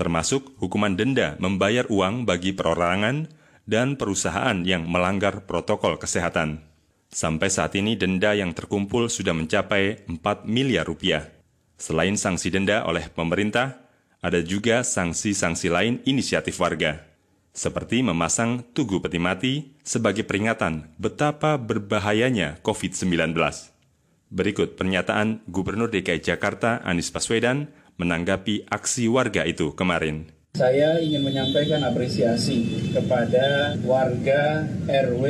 termasuk 0.00 0.56
hukuman 0.56 0.96
denda 0.96 1.36
membayar 1.36 1.84
uang 1.92 2.24
bagi 2.24 2.56
perorangan 2.56 3.28
dan 3.68 4.00
perusahaan 4.00 4.64
yang 4.64 4.88
melanggar 4.88 5.44
protokol 5.44 6.00
kesehatan. 6.00 6.64
Sampai 7.12 7.52
saat 7.52 7.76
ini 7.76 8.00
denda 8.00 8.32
yang 8.32 8.56
terkumpul 8.56 9.12
sudah 9.12 9.36
mencapai 9.36 10.08
4 10.08 10.48
miliar 10.48 10.88
rupiah. 10.88 11.28
Selain 11.76 12.16
sanksi 12.16 12.48
denda 12.48 12.80
oleh 12.88 13.12
pemerintah, 13.12 13.76
ada 14.24 14.40
juga 14.40 14.88
sanksi-sanksi 14.88 15.68
lain 15.68 16.00
inisiatif 16.08 16.64
warga 16.64 17.09
seperti 17.50 18.00
memasang 18.00 18.62
tugu 18.72 19.02
peti 19.02 19.18
mati 19.18 19.54
sebagai 19.82 20.22
peringatan 20.24 20.94
betapa 20.96 21.58
berbahayanya 21.58 22.62
COVID-19. 22.62 23.34
Berikut 24.30 24.78
pernyataan 24.78 25.42
Gubernur 25.50 25.90
DKI 25.90 26.22
Jakarta 26.22 26.78
Anies 26.86 27.10
Baswedan 27.10 27.74
menanggapi 27.98 28.70
aksi 28.70 29.10
warga 29.10 29.42
itu 29.42 29.74
kemarin. 29.74 30.30
Saya 30.50 30.98
ingin 30.98 31.22
menyampaikan 31.22 31.78
apresiasi 31.86 32.90
kepada 32.90 33.78
warga 33.86 34.66
RW 34.90 35.22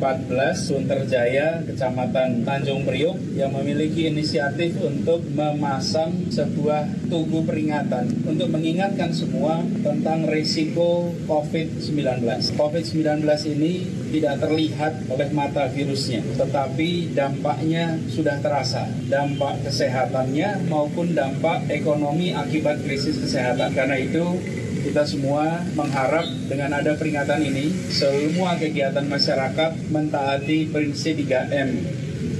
14 0.00 0.56
Sunterjaya, 0.56 1.60
Kecamatan 1.68 2.48
Tanjung 2.48 2.88
Priok 2.88 3.36
yang 3.36 3.52
memiliki 3.52 4.08
inisiatif 4.08 4.80
untuk 4.80 5.20
memasang 5.36 6.32
sebuah 6.32 7.12
tugu 7.12 7.44
peringatan 7.44 8.24
untuk 8.24 8.48
mengingatkan 8.56 9.12
semua 9.12 9.60
tentang 9.84 10.24
risiko 10.32 11.12
COVID-19. 11.28 12.24
COVID-19 12.56 13.20
ini 13.52 13.72
tidak 14.14 14.38
terlihat 14.38 15.10
oleh 15.10 15.28
mata 15.34 15.66
virusnya, 15.66 16.22
tetapi 16.38 17.10
dampaknya 17.18 17.98
sudah 18.06 18.38
terasa, 18.38 18.86
dampak 19.10 19.66
kesehatannya 19.66 20.70
maupun 20.70 21.18
dampak 21.18 21.66
ekonomi 21.66 22.30
akibat 22.30 22.78
krisis 22.86 23.18
kesehatan. 23.18 23.74
Karena 23.74 23.98
itu 23.98 24.38
kita 24.86 25.02
semua 25.02 25.66
mengharap 25.74 26.30
dengan 26.46 26.78
ada 26.78 26.94
peringatan 26.94 27.42
ini, 27.42 27.74
semua 27.90 28.54
kegiatan 28.54 29.02
masyarakat 29.02 29.90
mentaati 29.90 30.70
prinsip 30.70 31.18
3M. 31.18 31.70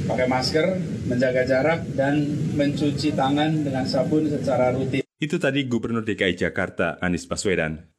Pakai 0.04 0.28
masker, 0.30 0.66
menjaga 1.08 1.42
jarak, 1.42 1.80
dan 1.96 2.22
mencuci 2.54 3.16
tangan 3.16 3.64
dengan 3.64 3.88
sabun 3.88 4.30
secara 4.30 4.70
rutin. 4.70 5.02
Itu 5.18 5.40
tadi 5.40 5.64
Gubernur 5.64 6.04
DKI 6.04 6.36
Jakarta 6.36 7.00
Anies 7.00 7.24
Baswedan. 7.24 7.93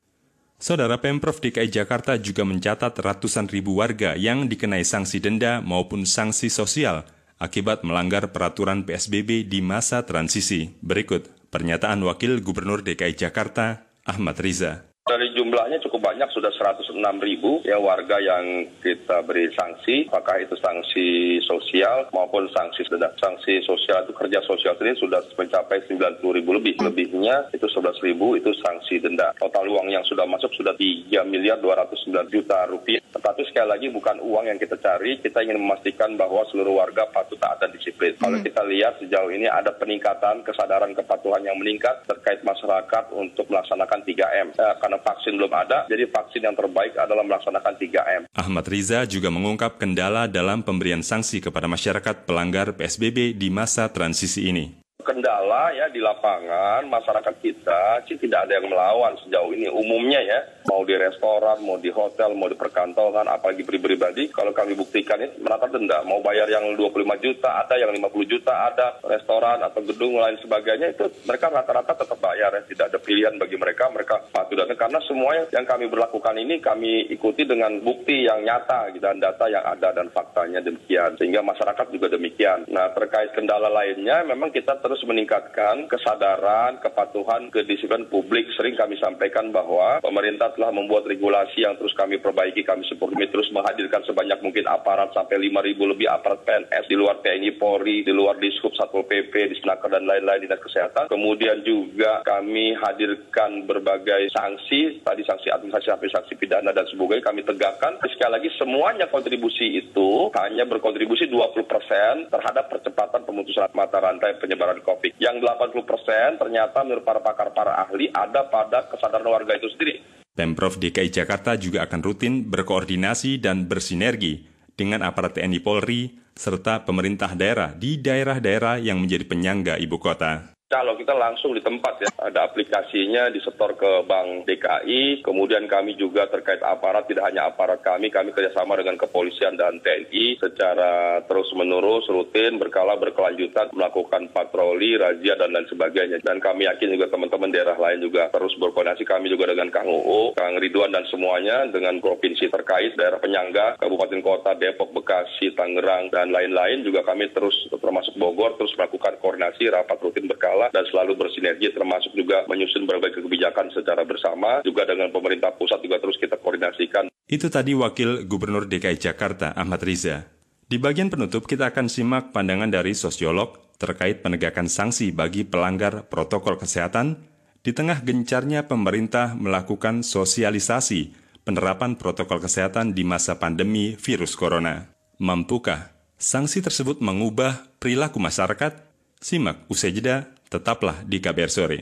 Saudara 0.56 0.96
Pemprov 1.04 1.44
DKI 1.44 1.68
Jakarta 1.68 2.16
juga 2.16 2.48
mencatat 2.48 2.96
ratusan 2.96 3.52
ribu 3.52 3.76
warga 3.76 4.16
yang 4.16 4.48
dikenai 4.48 4.88
sanksi 4.88 5.20
denda 5.20 5.60
maupun 5.60 6.08
sanksi 6.08 6.48
sosial 6.48 7.04
akibat 7.36 7.84
melanggar 7.84 8.32
peraturan 8.32 8.88
PSBB 8.88 9.52
di 9.52 9.60
masa 9.60 10.08
transisi. 10.08 10.72
Berikut 10.80 11.28
pernyataan 11.52 12.00
Wakil 12.08 12.40
Gubernur 12.40 12.88
DKI 12.88 13.20
Jakarta 13.20 13.84
Ahmad 14.08 14.40
Riza. 14.40 14.88
Dari 15.04 15.36
jumlahnya 15.36 15.84
cukup 15.84 16.05
banyak, 16.16 16.32
sudah 16.34 16.52
106 16.52 16.98
ribu 17.22 17.62
ya 17.62 17.78
warga 17.78 18.18
yang 18.18 18.68
kita 18.82 19.22
beri 19.22 19.54
sanksi, 19.54 20.10
apakah 20.10 20.42
itu 20.42 20.58
sanksi 20.58 21.08
sosial 21.46 22.10
maupun 22.10 22.50
sanksi. 22.50 22.88
Sanksi 22.96 23.62
sosial 23.62 24.04
itu 24.04 24.14
kerja 24.18 24.42
sosial 24.44 24.74
sendiri 24.80 24.98
sudah 24.98 25.22
mencapai 25.38 25.84
90 25.86 26.24
ribu 26.24 26.56
lebih. 26.58 26.74
Lebihnya 26.82 27.54
itu 27.54 27.70
11 27.70 28.02
ribu 28.02 28.34
itu 28.40 28.50
sanksi 28.66 28.98
denda. 28.98 29.38
Total 29.38 29.68
uang 29.70 29.92
yang 29.94 30.02
sudah 30.08 30.26
masuk 30.26 30.50
sudah 30.58 30.74
3 30.74 31.28
miliar 31.30 31.62
209 31.62 32.32
juta 32.34 32.66
rupiah. 32.66 33.04
Tetapi 33.12 33.42
sekali 33.48 33.68
lagi 33.68 33.88
bukan 33.92 34.18
uang 34.24 34.48
yang 34.50 34.60
kita 34.60 34.80
cari, 34.80 35.20
kita 35.20 35.44
ingin 35.44 35.60
memastikan 35.62 36.16
bahwa 36.16 36.48
seluruh 36.50 36.80
warga 36.80 37.08
patuh 37.12 37.38
taat 37.38 37.60
dan 37.60 37.72
disiplin. 37.76 38.16
Kalau 38.18 38.40
hmm. 38.40 38.48
kita 38.48 38.62
lihat 38.66 38.94
sejauh 39.04 39.32
ini 39.32 39.48
ada 39.52 39.76
peningkatan 39.76 40.48
kesadaran 40.48 40.96
kepatuhan 40.96 41.44
yang 41.44 41.60
meningkat 41.60 42.08
terkait 42.08 42.40
masyarakat 42.48 43.12
untuk 43.12 43.48
melaksanakan 43.52 44.00
3M. 44.08 44.48
Eh, 44.56 44.76
karena 44.80 44.96
karena 44.96 45.12
vaksin 45.12 45.36
belum 45.36 45.52
ada, 45.52 45.78
jadi 45.92 46.05
vaksin 46.10 46.46
yang 46.46 46.56
terbaik 46.56 46.94
adalah 46.96 47.26
melaksanakan 47.26 47.74
3M. 47.80 48.22
Ahmad 48.36 48.66
Riza 48.70 49.04
juga 49.10 49.34
mengungkap 49.34 49.82
kendala 49.82 50.30
dalam 50.30 50.62
pemberian 50.62 51.02
sanksi 51.02 51.42
kepada 51.42 51.66
masyarakat 51.66 52.30
pelanggar 52.30 52.78
PSBB 52.78 53.34
di 53.34 53.50
masa 53.50 53.90
transisi 53.90 54.48
ini 54.52 54.85
kendala 55.06 55.70
ya 55.78 55.86
di 55.94 56.02
lapangan 56.02 56.82
masyarakat 56.90 57.36
kita 57.38 58.02
sih 58.10 58.18
tidak 58.18 58.50
ada 58.50 58.58
yang 58.58 58.68
melawan 58.74 59.14
sejauh 59.22 59.54
ini. 59.54 59.70
Umumnya 59.70 60.20
ya 60.26 60.42
mau 60.66 60.82
di 60.82 60.98
restoran 60.98 61.62
mau 61.62 61.78
di 61.78 61.94
hotel 61.94 62.34
mau 62.34 62.50
di 62.50 62.58
perkantoran 62.58 63.30
apalagi 63.30 63.62
pribadi 63.62 64.34
kalau 64.34 64.50
kami 64.50 64.74
buktikan 64.74 65.22
ini 65.22 65.38
merata 65.38 65.70
denda. 65.70 66.02
Mau 66.02 66.26
bayar 66.26 66.50
yang 66.50 66.74
25 66.74 67.06
juta 67.22 67.62
ada 67.62 67.78
yang 67.78 67.94
50 67.94 68.26
juta 68.26 68.54
ada 68.74 68.98
restoran 69.06 69.62
atau 69.62 69.86
gedung 69.86 70.18
lain 70.18 70.42
sebagainya 70.42 70.98
itu 70.98 71.06
mereka 71.30 71.54
rata-rata 71.54 71.94
tetap 71.94 72.18
bayar 72.18 72.50
ya. 72.58 72.62
Tidak 72.66 72.86
ada 72.90 72.98
pilihan 72.98 73.38
bagi 73.38 73.62
mereka 73.62 73.94
mereka 73.94 74.26
patuh 74.34 74.58
dan 74.58 74.74
karena 74.74 75.00
semua 75.06 75.46
yang 75.54 75.66
kami 75.70 75.86
berlakukan 75.86 76.36
ini 76.42 76.58
kami 76.58 77.14
ikuti 77.14 77.46
dengan 77.46 77.78
bukti 77.86 78.26
yang 78.26 78.42
nyata 78.42 78.90
gitu, 78.96 79.06
dan 79.06 79.22
data 79.22 79.46
yang 79.46 79.62
ada 79.62 79.94
dan 79.94 80.10
faktanya 80.10 80.64
demikian. 80.66 81.14
Sehingga 81.20 81.46
masyarakat 81.46 81.94
juga 81.94 82.10
demikian. 82.10 82.66
Nah 82.74 82.90
terkait 82.96 83.36
kendala 83.38 83.70
lainnya 83.70 84.26
memang 84.26 84.50
kita 84.50 84.80
terus 84.82 84.95
terus 84.96 85.12
meningkatkan 85.12 85.92
kesadaran, 85.92 86.80
kepatuhan, 86.80 87.52
kedisiplinan 87.52 88.08
publik. 88.08 88.48
Sering 88.56 88.80
kami 88.80 88.96
sampaikan 88.96 89.52
bahwa 89.52 90.00
pemerintah 90.00 90.56
telah 90.56 90.72
membuat 90.72 91.04
regulasi 91.04 91.68
yang 91.68 91.76
terus 91.76 91.92
kami 92.00 92.16
perbaiki, 92.16 92.64
kami 92.64 92.88
kami 92.88 93.28
terus 93.28 93.52
menghadirkan 93.52 94.08
sebanyak 94.08 94.40
mungkin 94.40 94.64
aparat 94.72 95.12
sampai 95.12 95.36
5.000 95.52 95.92
lebih 95.92 96.08
aparat 96.08 96.48
PNS 96.48 96.88
di 96.88 96.96
luar 96.96 97.20
TNI 97.20 97.60
Polri, 97.60 98.08
di 98.08 98.16
luar 98.16 98.40
Dishub 98.40 98.72
Satpol 98.72 99.04
PP, 99.04 99.52
di 99.52 99.56
Senaker 99.60 99.92
dan 99.92 100.08
lain-lain 100.08 100.48
dinas 100.48 100.64
kesehatan. 100.64 101.12
Kemudian 101.12 101.60
juga 101.68 102.24
kami 102.24 102.72
hadirkan 102.80 103.68
berbagai 103.68 104.32
sanksi, 104.32 105.04
tadi 105.04 105.28
sanksi 105.28 105.52
administrasi 105.52 105.92
sampai 105.92 106.08
sanksi 106.08 106.34
pidana 106.40 106.72
dan 106.72 106.88
sebagainya 106.88 107.28
kami 107.28 107.44
tegakkan. 107.44 108.00
Sekali 108.08 108.32
lagi 108.32 108.50
semuanya 108.56 109.12
kontribusi 109.12 109.76
itu 109.76 110.32
hanya 110.40 110.64
berkontribusi 110.64 111.28
20 111.28 111.68
persen 111.68 112.32
terhadap 112.32 112.72
percepatan 112.72 113.28
pemutusan 113.28 113.74
mata 113.76 113.98
rantai 113.98 114.38
penyebaran 114.38 114.85
COVID. 114.86 115.18
Yang 115.18 115.42
80 115.44 115.90
persen 115.90 116.28
ternyata 116.38 116.86
menurut 116.86 117.02
para 117.02 117.20
pakar 117.26 117.50
para 117.52 117.82
ahli 117.82 118.14
ada 118.14 118.46
pada 118.46 118.86
kesadaran 118.86 119.26
warga 119.26 119.58
itu 119.58 119.68
sendiri. 119.74 120.06
Pemprov 120.36 120.78
DKI 120.78 121.10
Jakarta 121.10 121.58
juga 121.58 121.88
akan 121.90 122.00
rutin 122.06 122.46
berkoordinasi 122.46 123.42
dan 123.42 123.66
bersinergi 123.66 124.46
dengan 124.76 125.02
aparat 125.02 125.40
TNI 125.40 125.60
Polri 125.64 126.12
serta 126.36 126.84
pemerintah 126.84 127.32
daerah 127.34 127.72
di 127.72 127.98
daerah-daerah 128.04 128.84
yang 128.84 129.00
menjadi 129.00 129.24
penyangga 129.24 129.80
ibu 129.80 129.96
kota. 129.96 130.55
Kalau 130.66 130.98
kita 130.98 131.14
langsung 131.14 131.54
di 131.54 131.62
tempat 131.62 132.02
ya, 132.02 132.10
ada 132.26 132.50
aplikasinya 132.50 133.30
disetor 133.30 133.78
ke 133.78 134.02
Bank 134.10 134.50
DKI, 134.50 135.22
kemudian 135.22 135.70
kami 135.70 135.94
juga 135.94 136.26
terkait 136.26 136.58
aparat, 136.66 137.06
tidak 137.06 137.30
hanya 137.30 137.54
aparat 137.54 137.86
kami, 137.86 138.10
kami 138.10 138.34
kerjasama 138.34 138.74
dengan 138.74 138.98
kepolisian 138.98 139.62
dan 139.62 139.78
TNI 139.78 140.42
secara 140.42 141.22
terus-menerus, 141.30 142.10
rutin, 142.10 142.58
berkala, 142.58 142.98
berkelanjutan, 142.98 143.78
melakukan 143.78 144.34
patroli, 144.34 144.98
razia, 144.98 145.38
dan 145.38 145.54
lain 145.54 145.70
sebagainya. 145.70 146.18
Dan 146.26 146.42
kami 146.42 146.66
yakin 146.66 146.98
juga 146.98 147.14
teman-teman 147.14 147.54
daerah 147.54 147.78
lain 147.78 148.02
juga 148.02 148.34
terus 148.34 148.58
berkoordinasi, 148.58 149.06
kami 149.06 149.30
juga 149.30 149.54
dengan 149.54 149.70
Kang 149.70 149.86
UU, 149.86 150.34
Kang 150.34 150.58
Ridwan, 150.58 150.90
dan 150.90 151.06
semuanya, 151.14 151.70
dengan 151.70 152.02
provinsi 152.02 152.50
terkait, 152.50 152.98
daerah 152.98 153.22
penyangga, 153.22 153.78
Kabupaten 153.78 154.18
Kota, 154.26 154.58
Depok, 154.58 154.98
Bekasi, 154.98 155.54
Tangerang, 155.54 156.10
dan 156.10 156.34
lain-lain, 156.34 156.82
juga 156.82 157.06
kami 157.06 157.30
terus, 157.30 157.54
termasuk 157.70 158.18
Bogor, 158.18 158.58
terus 158.58 158.74
melakukan 158.74 159.22
koordinasi, 159.22 159.70
rapat 159.70 160.02
rutin 160.02 160.26
berkala, 160.26 160.55
dan 160.72 160.86
selalu 160.90 161.20
bersinergi 161.20 161.72
termasuk 161.72 162.16
juga 162.16 162.44
menyusun 162.48 162.88
berbagai 162.88 163.24
kebijakan 163.24 163.72
secara 163.72 164.04
bersama 164.08 164.64
juga 164.64 164.88
dengan 164.88 165.12
pemerintah 165.12 165.54
pusat 165.56 165.84
juga 165.84 166.00
terus 166.00 166.16
kita 166.20 166.40
koordinasikan. 166.40 167.12
Itu 167.26 167.50
tadi 167.50 167.74
Wakil 167.74 168.30
Gubernur 168.30 168.70
DKI 168.70 168.98
Jakarta 169.02 169.54
Ahmad 169.58 169.82
Riza. 169.82 170.30
Di 170.66 170.82
bagian 170.82 171.14
penutup 171.14 171.46
kita 171.46 171.70
akan 171.70 171.90
simak 171.90 172.34
pandangan 172.34 172.70
dari 172.70 172.98
sosiolog 172.98 173.58
terkait 173.78 174.26
penegakan 174.26 174.66
sanksi 174.66 175.14
bagi 175.14 175.46
pelanggar 175.46 176.10
protokol 176.10 176.58
kesehatan 176.58 177.22
di 177.62 177.74
tengah 177.74 178.02
gencarnya 178.02 178.70
pemerintah 178.70 179.34
melakukan 179.34 180.06
sosialisasi 180.06 181.14
penerapan 181.46 181.98
protokol 181.98 182.42
kesehatan 182.42 182.98
di 182.98 183.06
masa 183.06 183.38
pandemi 183.38 183.94
virus 183.98 184.34
corona. 184.34 184.90
Mampukah 185.22 185.94
sanksi 186.18 186.62
tersebut 186.66 187.00
mengubah 187.00 187.70
perilaku 187.78 188.18
masyarakat? 188.18 188.86
Simak 189.22 189.66
usai 189.72 189.96
jeda 189.96 190.35
Tetaplah 190.46 191.02
di 191.02 191.18
KBR 191.18 191.50
Sore. 191.50 191.80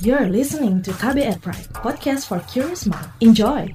You're 0.00 0.28
listening 0.28 0.80
to 0.84 0.92
KBR 0.96 1.40
Pride, 1.44 1.68
podcast 1.76 2.28
for 2.28 2.40
curious 2.48 2.88
mind. 2.88 3.08
Enjoy! 3.20 3.68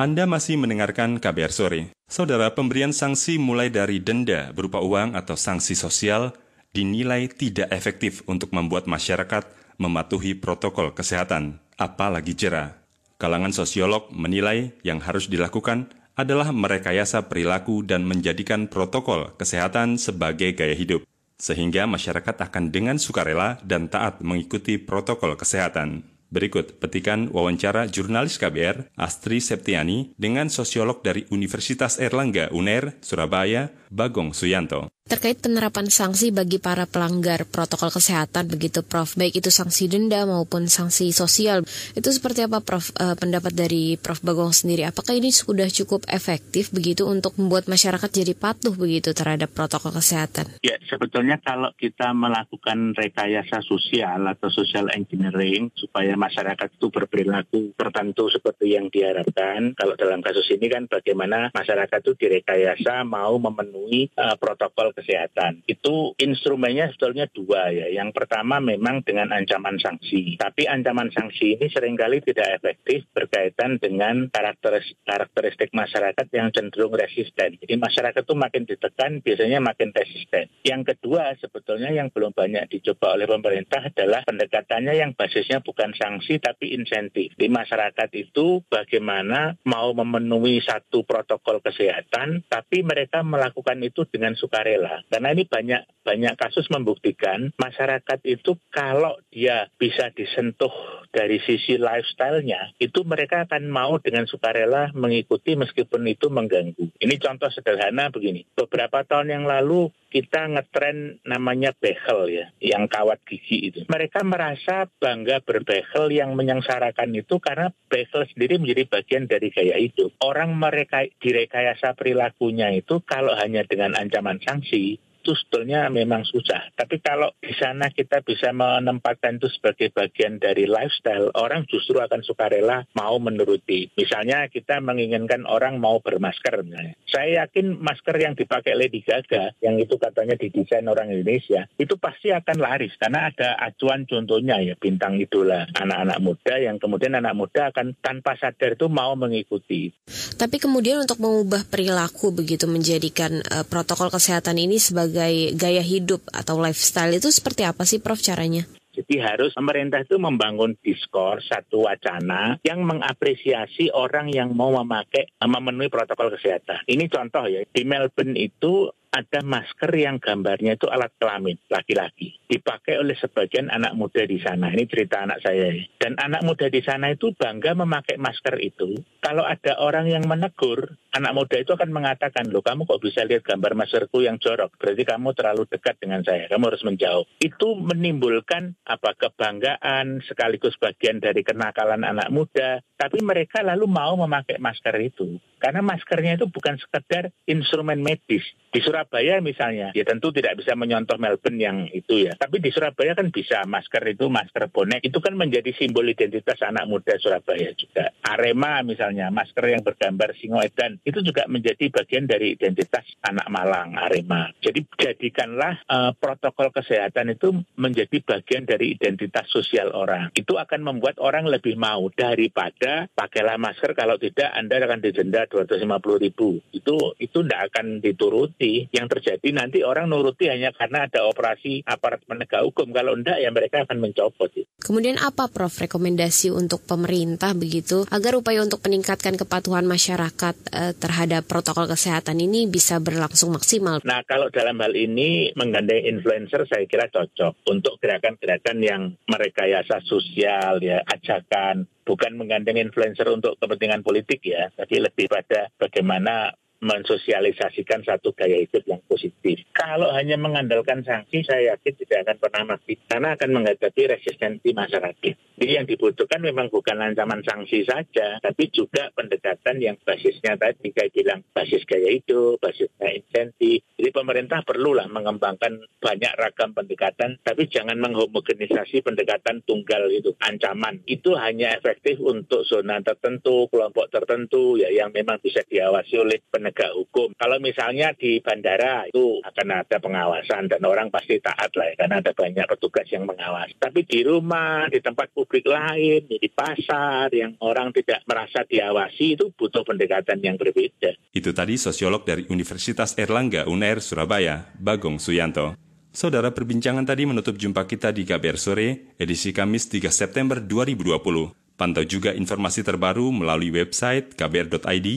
Anda 0.00 0.26
masih 0.26 0.58
mendengarkan 0.58 1.22
KBR 1.22 1.52
Sore. 1.52 1.82
Saudara, 2.10 2.50
pemberian 2.56 2.90
sanksi 2.90 3.38
mulai 3.38 3.70
dari 3.70 4.00
denda 4.00 4.50
berupa 4.50 4.80
uang 4.80 5.14
atau 5.14 5.36
sanksi 5.36 5.78
sosial 5.78 6.34
dinilai 6.72 7.28
tidak 7.28 7.68
efektif 7.70 8.24
untuk 8.26 8.50
membuat 8.56 8.88
masyarakat 8.88 9.61
mematuhi 9.78 10.36
protokol 10.36 10.92
kesehatan, 10.92 11.60
apalagi 11.76 12.36
jera. 12.36 12.82
Kalangan 13.16 13.54
sosiolog 13.54 14.10
menilai 14.10 14.74
yang 14.82 14.98
harus 14.98 15.30
dilakukan 15.30 15.94
adalah 16.18 16.52
merekayasa 16.52 17.30
perilaku 17.30 17.86
dan 17.86 18.04
menjadikan 18.04 18.68
protokol 18.68 19.32
kesehatan 19.38 19.96
sebagai 19.96 20.52
gaya 20.52 20.76
hidup, 20.76 21.06
sehingga 21.40 21.88
masyarakat 21.88 22.36
akan 22.36 22.68
dengan 22.68 23.00
sukarela 23.00 23.62
dan 23.64 23.88
taat 23.88 24.20
mengikuti 24.20 24.76
protokol 24.76 25.38
kesehatan. 25.38 26.04
Berikut 26.32 26.80
petikan 26.80 27.28
wawancara 27.28 27.84
jurnalis 27.92 28.40
KBR 28.40 28.96
Astri 28.96 29.36
Septiani 29.44 30.16
dengan 30.16 30.48
sosiolog 30.48 31.04
dari 31.04 31.28
Universitas 31.28 32.00
Erlangga 32.00 32.48
UNER, 32.56 32.96
Surabaya, 33.04 33.68
Bagong 33.92 34.32
Suyanto. 34.32 34.88
Terkait 35.02 35.34
penerapan 35.34 35.90
sanksi 35.90 36.30
bagi 36.30 36.62
para 36.62 36.86
pelanggar 36.86 37.42
protokol 37.50 37.90
kesehatan 37.90 38.46
begitu 38.46 38.86
Prof, 38.86 39.18
baik 39.18 39.42
itu 39.42 39.50
sanksi 39.50 39.90
denda 39.90 40.22
maupun 40.22 40.70
sanksi 40.70 41.10
sosial, 41.10 41.66
itu 41.98 42.06
seperti 42.06 42.46
apa 42.46 42.62
Prof 42.62 42.94
e, 42.94 43.18
pendapat 43.18 43.50
dari 43.50 43.98
Prof 43.98 44.22
Bagong 44.22 44.54
sendiri? 44.54 44.86
Apakah 44.86 45.18
ini 45.18 45.34
sudah 45.34 45.66
cukup 45.66 46.06
efektif 46.06 46.70
begitu 46.70 47.02
untuk 47.10 47.34
membuat 47.34 47.66
masyarakat 47.66 48.06
jadi 48.14 48.38
patuh 48.38 48.78
begitu 48.78 49.10
terhadap 49.10 49.50
protokol 49.50 49.90
kesehatan? 49.90 50.54
Ya, 50.62 50.78
sebetulnya 50.86 51.42
kalau 51.42 51.74
kita 51.74 52.14
melakukan 52.14 52.94
rekayasa 52.94 53.58
sosial 53.66 54.22
atau 54.30 54.54
social 54.54 54.86
engineering 54.94 55.74
supaya 55.74 56.14
masyarakat 56.14 56.78
itu 56.78 56.94
berperilaku 56.94 57.74
tertentu 57.74 58.30
seperti 58.30 58.78
yang 58.78 58.86
diharapkan, 58.86 59.74
kalau 59.74 59.98
dalam 59.98 60.22
kasus 60.22 60.46
ini 60.54 60.70
kan 60.70 60.86
bagaimana 60.86 61.50
masyarakat 61.50 61.98
itu 62.06 62.14
direkayasa 62.14 63.02
mau 63.02 63.34
memenuhi 63.42 64.06
uh, 64.14 64.38
protokol 64.38 64.91
kesehatan. 64.92 65.64
Itu 65.68 66.16
instrumennya 66.16 66.92
sebetulnya 66.92 67.28
dua 67.32 67.72
ya. 67.72 67.86
Yang 67.92 68.16
pertama 68.16 68.60
memang 68.60 69.04
dengan 69.04 69.32
ancaman 69.32 69.76
sanksi. 69.80 70.36
Tapi 70.36 70.68
ancaman 70.68 71.10
sanksi 71.12 71.58
ini 71.58 71.66
sering 71.72 71.96
kali 71.96 72.20
tidak 72.24 72.60
efektif 72.60 73.08
berkaitan 73.12 73.80
dengan 73.80 74.28
karakteristik, 74.28 75.00
karakteristik 75.04 75.70
masyarakat 75.72 76.26
yang 76.32 76.52
cenderung 76.52 76.92
resisten. 76.94 77.58
Jadi 77.58 77.74
masyarakat 77.78 78.22
itu 78.22 78.34
makin 78.36 78.62
ditekan 78.68 79.10
biasanya 79.24 79.58
makin 79.58 79.90
resisten. 79.94 80.46
Yang 80.62 80.96
kedua 80.96 81.34
sebetulnya 81.38 81.90
yang 81.90 82.12
belum 82.12 82.34
banyak 82.36 82.68
dicoba 82.68 83.14
oleh 83.14 83.26
pemerintah 83.26 83.88
adalah 83.88 84.22
pendekatannya 84.26 84.94
yang 84.96 85.10
basisnya 85.16 85.62
bukan 85.62 85.94
sanksi 85.96 86.42
tapi 86.42 86.74
insentif. 86.74 87.34
Di 87.38 87.46
masyarakat 87.48 88.10
itu 88.18 88.62
bagaimana 88.66 89.54
mau 89.68 89.94
memenuhi 89.94 90.58
satu 90.64 91.06
protokol 91.06 91.62
kesehatan 91.62 92.44
tapi 92.50 92.82
mereka 92.82 93.22
melakukan 93.22 93.78
itu 93.84 94.04
dengan 94.10 94.34
sukarela 94.34 94.81
karena 95.10 95.28
ini 95.34 95.44
banyak 95.46 95.82
banyak 96.02 96.34
kasus 96.34 96.66
membuktikan 96.68 97.54
masyarakat 97.56 98.18
itu 98.26 98.58
kalau 98.74 99.14
dia 99.30 99.70
bisa 99.78 100.10
disentuh 100.10 100.72
dari 101.12 101.38
sisi 101.44 101.78
lifestyle-nya, 101.78 102.74
itu 102.80 103.04
mereka 103.06 103.46
akan 103.46 103.68
mau 103.70 104.00
dengan 104.02 104.26
sukarela 104.26 104.90
mengikuti 104.96 105.54
meskipun 105.54 106.02
itu 106.08 106.32
mengganggu. 106.32 106.90
Ini 106.98 107.14
contoh 107.20 107.52
sederhana 107.52 108.08
begini. 108.10 108.48
Beberapa 108.56 109.04
tahun 109.04 109.30
yang 109.30 109.44
lalu 109.46 109.92
kita 110.12 110.44
ngetren 110.52 111.24
namanya 111.24 111.72
behel 111.72 112.28
ya, 112.28 112.52
yang 112.60 112.84
kawat 112.84 113.24
gigi 113.24 113.72
itu. 113.72 113.80
Mereka 113.88 114.20
merasa 114.28 114.84
bangga 115.00 115.40
berbehel 115.40 116.12
yang 116.12 116.36
menyengsarakan 116.36 117.16
itu 117.16 117.40
karena 117.40 117.72
behel 117.88 118.28
sendiri 118.28 118.60
menjadi 118.60 118.84
bagian 118.92 119.24
dari 119.24 119.48
gaya 119.48 119.80
hidup. 119.80 120.12
Orang 120.20 120.52
mereka 120.60 121.08
direkayasa 121.16 121.96
perilakunya 121.96 122.68
itu 122.76 123.00
kalau 123.00 123.32
hanya 123.40 123.64
dengan 123.64 123.96
ancaman 123.96 124.36
sanksi, 124.44 125.00
itu 125.22 125.38
sebetulnya 125.38 125.86
memang 125.86 126.26
susah. 126.26 126.74
Tapi 126.74 126.98
kalau 126.98 127.30
di 127.38 127.54
sana 127.54 127.94
kita 127.94 128.26
bisa 128.26 128.50
menempatkan 128.50 129.38
itu 129.38 129.46
sebagai 129.54 129.94
bagian 129.94 130.42
dari 130.42 130.66
lifestyle, 130.66 131.30
orang 131.38 131.62
justru 131.70 132.02
akan 132.02 132.26
sukarela 132.26 132.82
mau 132.98 133.22
menuruti. 133.22 133.94
Misalnya 133.94 134.50
kita 134.50 134.82
menginginkan 134.82 135.46
orang 135.46 135.78
mau 135.78 136.02
bermasker. 136.02 136.66
Misalnya. 136.66 136.98
Saya 137.06 137.46
yakin 137.46 137.78
masker 137.78 138.18
yang 138.18 138.34
dipakai 138.34 138.74
Lady 138.74 139.06
Gaga, 139.06 139.54
yang 139.62 139.78
itu 139.78 139.94
katanya 139.94 140.34
didesain 140.34 140.90
orang 140.90 141.14
Indonesia, 141.14 141.70
itu 141.78 141.94
pasti 142.02 142.34
akan 142.34 142.58
laris. 142.58 142.98
Karena 142.98 143.30
ada 143.30 143.54
acuan 143.62 144.02
contohnya 144.10 144.58
ya, 144.58 144.74
bintang 144.74 145.14
idola 145.22 145.70
anak-anak 145.78 146.18
muda 146.18 146.54
yang 146.58 146.76
kemudian 146.82 147.14
anak 147.14 147.38
muda 147.38 147.70
akan 147.70 147.94
tanpa 148.02 148.34
sadar 148.34 148.74
itu 148.74 148.90
mau 148.90 149.14
mengikuti. 149.14 149.94
Tapi 150.34 150.56
kemudian 150.58 151.04
untuk 151.04 151.22
mengubah 151.22 151.68
perilaku 151.68 152.34
begitu 152.34 152.66
menjadikan 152.66 153.44
uh, 153.52 153.62
protokol 153.68 154.08
kesehatan 154.10 154.58
ini 154.58 154.80
sebagai 154.80 155.11
sebagai 155.12 155.60
gaya 155.60 155.84
hidup 155.84 156.24
atau 156.32 156.56
lifestyle 156.56 157.12
itu 157.12 157.28
seperti 157.28 157.68
apa 157.68 157.84
sih 157.84 158.00
Prof 158.00 158.16
caranya? 158.24 158.64
Jadi 158.92 159.20
harus 159.20 159.52
pemerintah 159.52 160.04
itu 160.04 160.16
membangun 160.16 160.76
diskor 160.80 161.40
satu 161.44 161.84
wacana 161.88 162.60
yang 162.64 162.84
mengapresiasi 162.84 163.92
orang 163.92 164.32
yang 164.32 164.56
mau 164.56 164.72
memakai 164.72 165.32
memenuhi 165.40 165.92
protokol 165.92 166.32
kesehatan. 166.32 166.84
Ini 166.88 167.08
contoh 167.12 167.44
ya 167.44 167.64
di 167.64 167.82
Melbourne 167.84 168.36
itu 168.36 168.88
ada 169.12 169.44
masker 169.44 169.92
yang 169.92 170.16
gambarnya 170.16 170.80
itu 170.80 170.88
alat 170.88 171.12
kelamin 171.20 171.60
laki-laki. 171.68 172.40
Dipakai 172.48 172.96
oleh 172.96 173.12
sebagian 173.12 173.68
anak 173.68 173.92
muda 173.92 174.24
di 174.24 174.40
sana. 174.40 174.72
Ini 174.72 174.88
cerita 174.88 175.20
anak 175.20 175.44
saya. 175.44 175.68
Dan 176.00 176.16
anak 176.16 176.40
muda 176.48 176.72
di 176.72 176.80
sana 176.80 177.12
itu 177.12 177.36
bangga 177.36 177.76
memakai 177.76 178.16
masker 178.16 178.56
itu. 178.64 178.96
Kalau 179.20 179.44
ada 179.44 179.76
orang 179.84 180.08
yang 180.08 180.24
menegur, 180.24 180.96
anak 181.12 181.32
muda 181.36 181.60
itu 181.60 181.76
akan 181.76 181.92
mengatakan, 181.92 182.48
loh 182.48 182.64
kamu 182.64 182.88
kok 182.88 183.04
bisa 183.04 183.22
lihat 183.28 183.44
gambar 183.44 183.76
maskerku 183.76 184.24
yang 184.24 184.40
jorok? 184.40 184.72
Berarti 184.80 185.04
kamu 185.04 185.28
terlalu 185.36 185.62
dekat 185.68 186.00
dengan 186.00 186.24
saya. 186.24 186.48
Kamu 186.48 186.72
harus 186.72 186.82
menjauh. 186.82 187.28
Itu 187.36 187.76
menimbulkan 187.76 188.80
apa 188.88 189.12
kebanggaan 189.14 190.24
sekaligus 190.24 190.74
bagian 190.80 191.20
dari 191.20 191.44
kenakalan 191.44 192.02
anak 192.02 192.32
muda. 192.32 192.80
Tapi 192.96 193.20
mereka 193.20 193.60
lalu 193.60 193.84
mau 193.84 194.16
memakai 194.16 194.56
masker 194.56 194.96
itu. 195.04 195.36
Karena 195.62 195.78
maskernya 195.78 196.40
itu 196.40 196.50
bukan 196.50 196.74
sekedar 196.80 197.30
instrumen 197.46 198.02
medis. 198.02 198.42
Di 198.72 198.80
Surabaya 198.80 199.36
misalnya, 199.44 199.92
ya 199.92 200.04
tentu 200.08 200.32
tidak 200.32 200.56
bisa 200.56 200.72
menyontoh 200.72 201.20
Melbourne 201.20 201.60
yang 201.60 201.78
itu 201.92 202.24
ya. 202.24 202.32
Tapi 202.32 202.56
di 202.56 202.72
Surabaya 202.72 203.12
kan 203.12 203.28
bisa 203.28 203.68
masker 203.68 204.00
itu, 204.08 204.32
masker 204.32 204.72
bonek. 204.72 205.04
Itu 205.04 205.20
kan 205.20 205.36
menjadi 205.36 205.76
simbol 205.76 206.08
identitas 206.08 206.56
anak 206.64 206.88
muda 206.88 207.20
Surabaya 207.20 207.76
juga. 207.76 208.08
Arema 208.24 208.80
misalnya, 208.80 209.28
masker 209.28 209.76
yang 209.76 209.84
bergambar 209.84 210.32
singoedan. 210.40 210.96
Itu 211.04 211.20
juga 211.20 211.44
menjadi 211.52 211.92
bagian 211.92 212.24
dari 212.24 212.56
identitas 212.56 213.04
anak 213.20 213.52
Malang, 213.52 213.92
Arema. 214.00 214.48
Jadi 214.64 214.88
jadikanlah 214.96 215.84
uh, 215.92 216.16
protokol 216.16 216.72
kesehatan 216.72 217.36
itu 217.36 217.52
menjadi 217.76 218.24
bagian 218.24 218.64
dari 218.64 218.96
identitas 218.96 219.52
sosial 219.52 219.92
orang. 219.92 220.32
Itu 220.32 220.56
akan 220.56 220.80
membuat 220.80 221.20
orang 221.20 221.44
lebih 221.44 221.76
mau 221.76 222.08
daripada 222.08 223.10
pakailah 223.12 223.60
masker 223.60 223.92
kalau 223.92 224.16
tidak 224.16 224.48
Anda 224.54 224.80
akan 224.80 225.04
didenda 225.04 225.44
250 225.50 226.24
ribu. 226.24 226.62
Itu 226.72 227.18
itu 227.18 227.38
tidak 227.44 227.74
akan 227.74 228.00
dituruti. 228.00 228.61
Yang 228.94 229.18
terjadi 229.18 229.48
nanti 229.50 229.78
orang 229.82 230.06
nuruti 230.06 230.46
hanya 230.46 230.70
karena 230.70 231.10
ada 231.10 231.26
operasi 231.26 231.82
aparat 231.82 232.22
penegak 232.24 232.62
hukum. 232.62 232.94
Kalau 232.94 233.18
tidak 233.18 233.38
ya 233.42 233.50
mereka 233.50 233.76
akan 233.82 233.98
mencopot. 233.98 234.50
Kemudian 234.82 235.16
apa 235.18 235.48
Prof 235.48 235.72
rekomendasi 235.72 236.52
untuk 236.52 236.84
pemerintah 236.84 237.56
begitu 237.56 238.04
agar 238.12 238.36
upaya 238.36 238.60
untuk 238.60 238.82
meningkatkan 238.84 239.38
kepatuhan 239.38 239.86
masyarakat 239.88 240.54
eh, 240.74 240.92
terhadap 240.98 241.46
protokol 241.46 241.88
kesehatan 241.88 242.38
ini 242.42 242.68
bisa 242.68 242.98
berlangsung 242.98 243.54
maksimal? 243.54 244.02
Nah 244.04 244.20
kalau 244.26 244.52
dalam 244.52 244.76
hal 244.82 244.92
ini 244.92 245.54
menggandeng 245.56 246.04
influencer 246.04 246.66
saya 246.68 246.84
kira 246.84 247.08
cocok 247.08 247.64
untuk 247.70 247.96
gerakan-gerakan 248.02 248.78
yang 248.82 249.02
merekayasa 249.30 250.04
sosial 250.04 250.82
ya 250.82 251.00
ajakan 251.06 251.88
bukan 252.02 252.34
menggandeng 252.34 252.78
influencer 252.82 253.26
untuk 253.30 253.54
kepentingan 253.62 254.02
politik 254.02 254.42
ya, 254.42 254.68
tapi 254.74 254.98
lebih 254.98 255.30
pada 255.30 255.70
bagaimana 255.78 256.50
mensosialisasikan 256.82 258.02
satu 258.02 258.34
gaya 258.34 258.58
hidup 258.58 258.82
yang 258.90 258.98
positif. 259.06 259.62
Kalau 259.70 260.10
hanya 260.10 260.34
mengandalkan 260.34 261.06
sanksi, 261.06 261.46
saya 261.46 261.78
yakin 261.78 261.94
tidak 261.94 262.18
akan 262.26 262.36
pernah 262.42 262.62
mati 262.74 262.98
karena 263.06 263.38
akan 263.38 263.50
menghadapi 263.54 264.02
resistensi 264.10 264.74
masyarakat. 264.74 265.34
Jadi 265.62 265.72
yang 265.78 265.86
dibutuhkan 265.86 266.42
memang 266.42 266.74
bukan 266.74 266.98
ancaman 266.98 267.46
sanksi 267.46 267.86
saja, 267.86 268.42
tapi 268.42 268.66
juga 268.74 269.14
pendekatan 269.14 269.78
yang 269.78 269.94
basisnya 270.02 270.58
tadi 270.58 270.90
kayak 270.90 271.14
bilang 271.14 271.40
basis 271.54 271.86
gaya 271.86 272.10
hidup, 272.18 272.58
basisnya 272.58 273.14
insentif. 273.14 273.86
Jadi 273.94 274.10
pemerintah 274.10 274.66
perlulah 274.66 275.06
mengembangkan 275.06 275.78
banyak 276.02 276.32
ragam 276.34 276.74
pendekatan, 276.74 277.38
tapi 277.46 277.70
jangan 277.70 277.94
menghomogenisasi 278.02 279.06
pendekatan 279.06 279.62
tunggal 279.62 280.10
itu. 280.10 280.34
Ancaman 280.42 281.06
itu 281.06 281.38
hanya 281.38 281.78
efektif 281.78 282.18
untuk 282.18 282.66
zona 282.66 282.98
tertentu, 282.98 283.70
kelompok 283.70 284.10
tertentu, 284.10 284.74
ya 284.82 284.90
yang 284.90 285.14
memang 285.14 285.38
bisa 285.38 285.62
diawasi 285.62 286.18
oleh 286.18 286.42
penegak 286.50 286.71
penegak 286.72 286.96
hukum. 286.96 287.28
Kalau 287.36 287.60
misalnya 287.60 288.16
di 288.16 288.40
bandara 288.40 289.04
itu 289.06 289.38
akan 289.44 289.84
ada 289.84 289.96
pengawasan 290.00 290.72
dan 290.72 290.80
orang 290.88 291.12
pasti 291.12 291.36
taat 291.38 291.68
lah 291.76 291.92
ya, 291.92 291.94
karena 292.00 292.24
ada 292.24 292.32
banyak 292.32 292.64
petugas 292.64 293.06
yang 293.12 293.28
mengawasi. 293.28 293.76
Tapi 293.76 294.00
di 294.08 294.24
rumah, 294.24 294.88
di 294.88 294.98
tempat 295.04 295.28
publik 295.36 295.68
lain, 295.68 296.24
di 296.26 296.48
pasar 296.48 297.28
yang 297.30 297.54
orang 297.60 297.92
tidak 297.92 298.24
merasa 298.24 298.64
diawasi 298.64 299.36
itu 299.36 299.52
butuh 299.52 299.84
pendekatan 299.84 300.40
yang 300.40 300.56
berbeda. 300.56 301.12
Itu 301.36 301.52
tadi 301.52 301.76
sosiolog 301.76 302.24
dari 302.24 302.48
Universitas 302.48 303.14
Erlangga 303.20 303.68
UNER 303.68 304.00
Surabaya, 304.00 304.72
Bagong 304.80 305.20
Suyanto. 305.20 305.76
Saudara, 306.12 306.52
perbincangan 306.52 307.08
tadi 307.08 307.24
menutup 307.24 307.56
jumpa 307.56 307.88
kita 307.88 308.12
di 308.12 308.28
KBR 308.28 308.58
Sore, 308.60 309.16
edisi 309.16 309.48
Kamis 309.48 309.88
3 309.88 310.12
September 310.12 310.60
2020. 310.60 311.56
Pantau 311.72 312.04
juga 312.04 312.36
informasi 312.36 312.84
terbaru 312.84 313.32
melalui 313.32 313.72
website 313.72 314.36
kbr.id, 314.36 315.08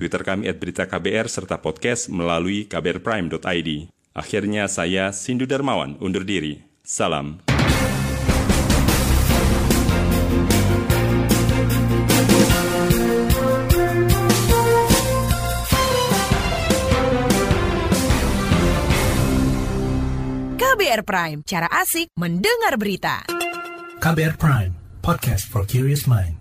Twitter 0.00 0.24
kami 0.24 0.48
at 0.48 0.56
berita 0.56 0.88
KBR 0.88 1.28
serta 1.28 1.60
podcast 1.60 2.08
melalui 2.08 2.64
kbrprime.id. 2.64 3.92
Akhirnya 4.16 4.64
saya 4.64 5.12
Sindu 5.12 5.44
Darmawan 5.44 6.00
undur 6.00 6.24
diri. 6.24 6.64
Salam. 6.80 7.44
KBR 20.56 21.04
Prime, 21.04 21.38
cara 21.44 21.68
asik 21.68 22.08
mendengar 22.16 22.80
berita. 22.80 23.28
KBR 24.00 24.40
Prime, 24.40 24.72
podcast 25.04 25.44
for 25.44 25.68
curious 25.68 26.08
mind. 26.08 26.39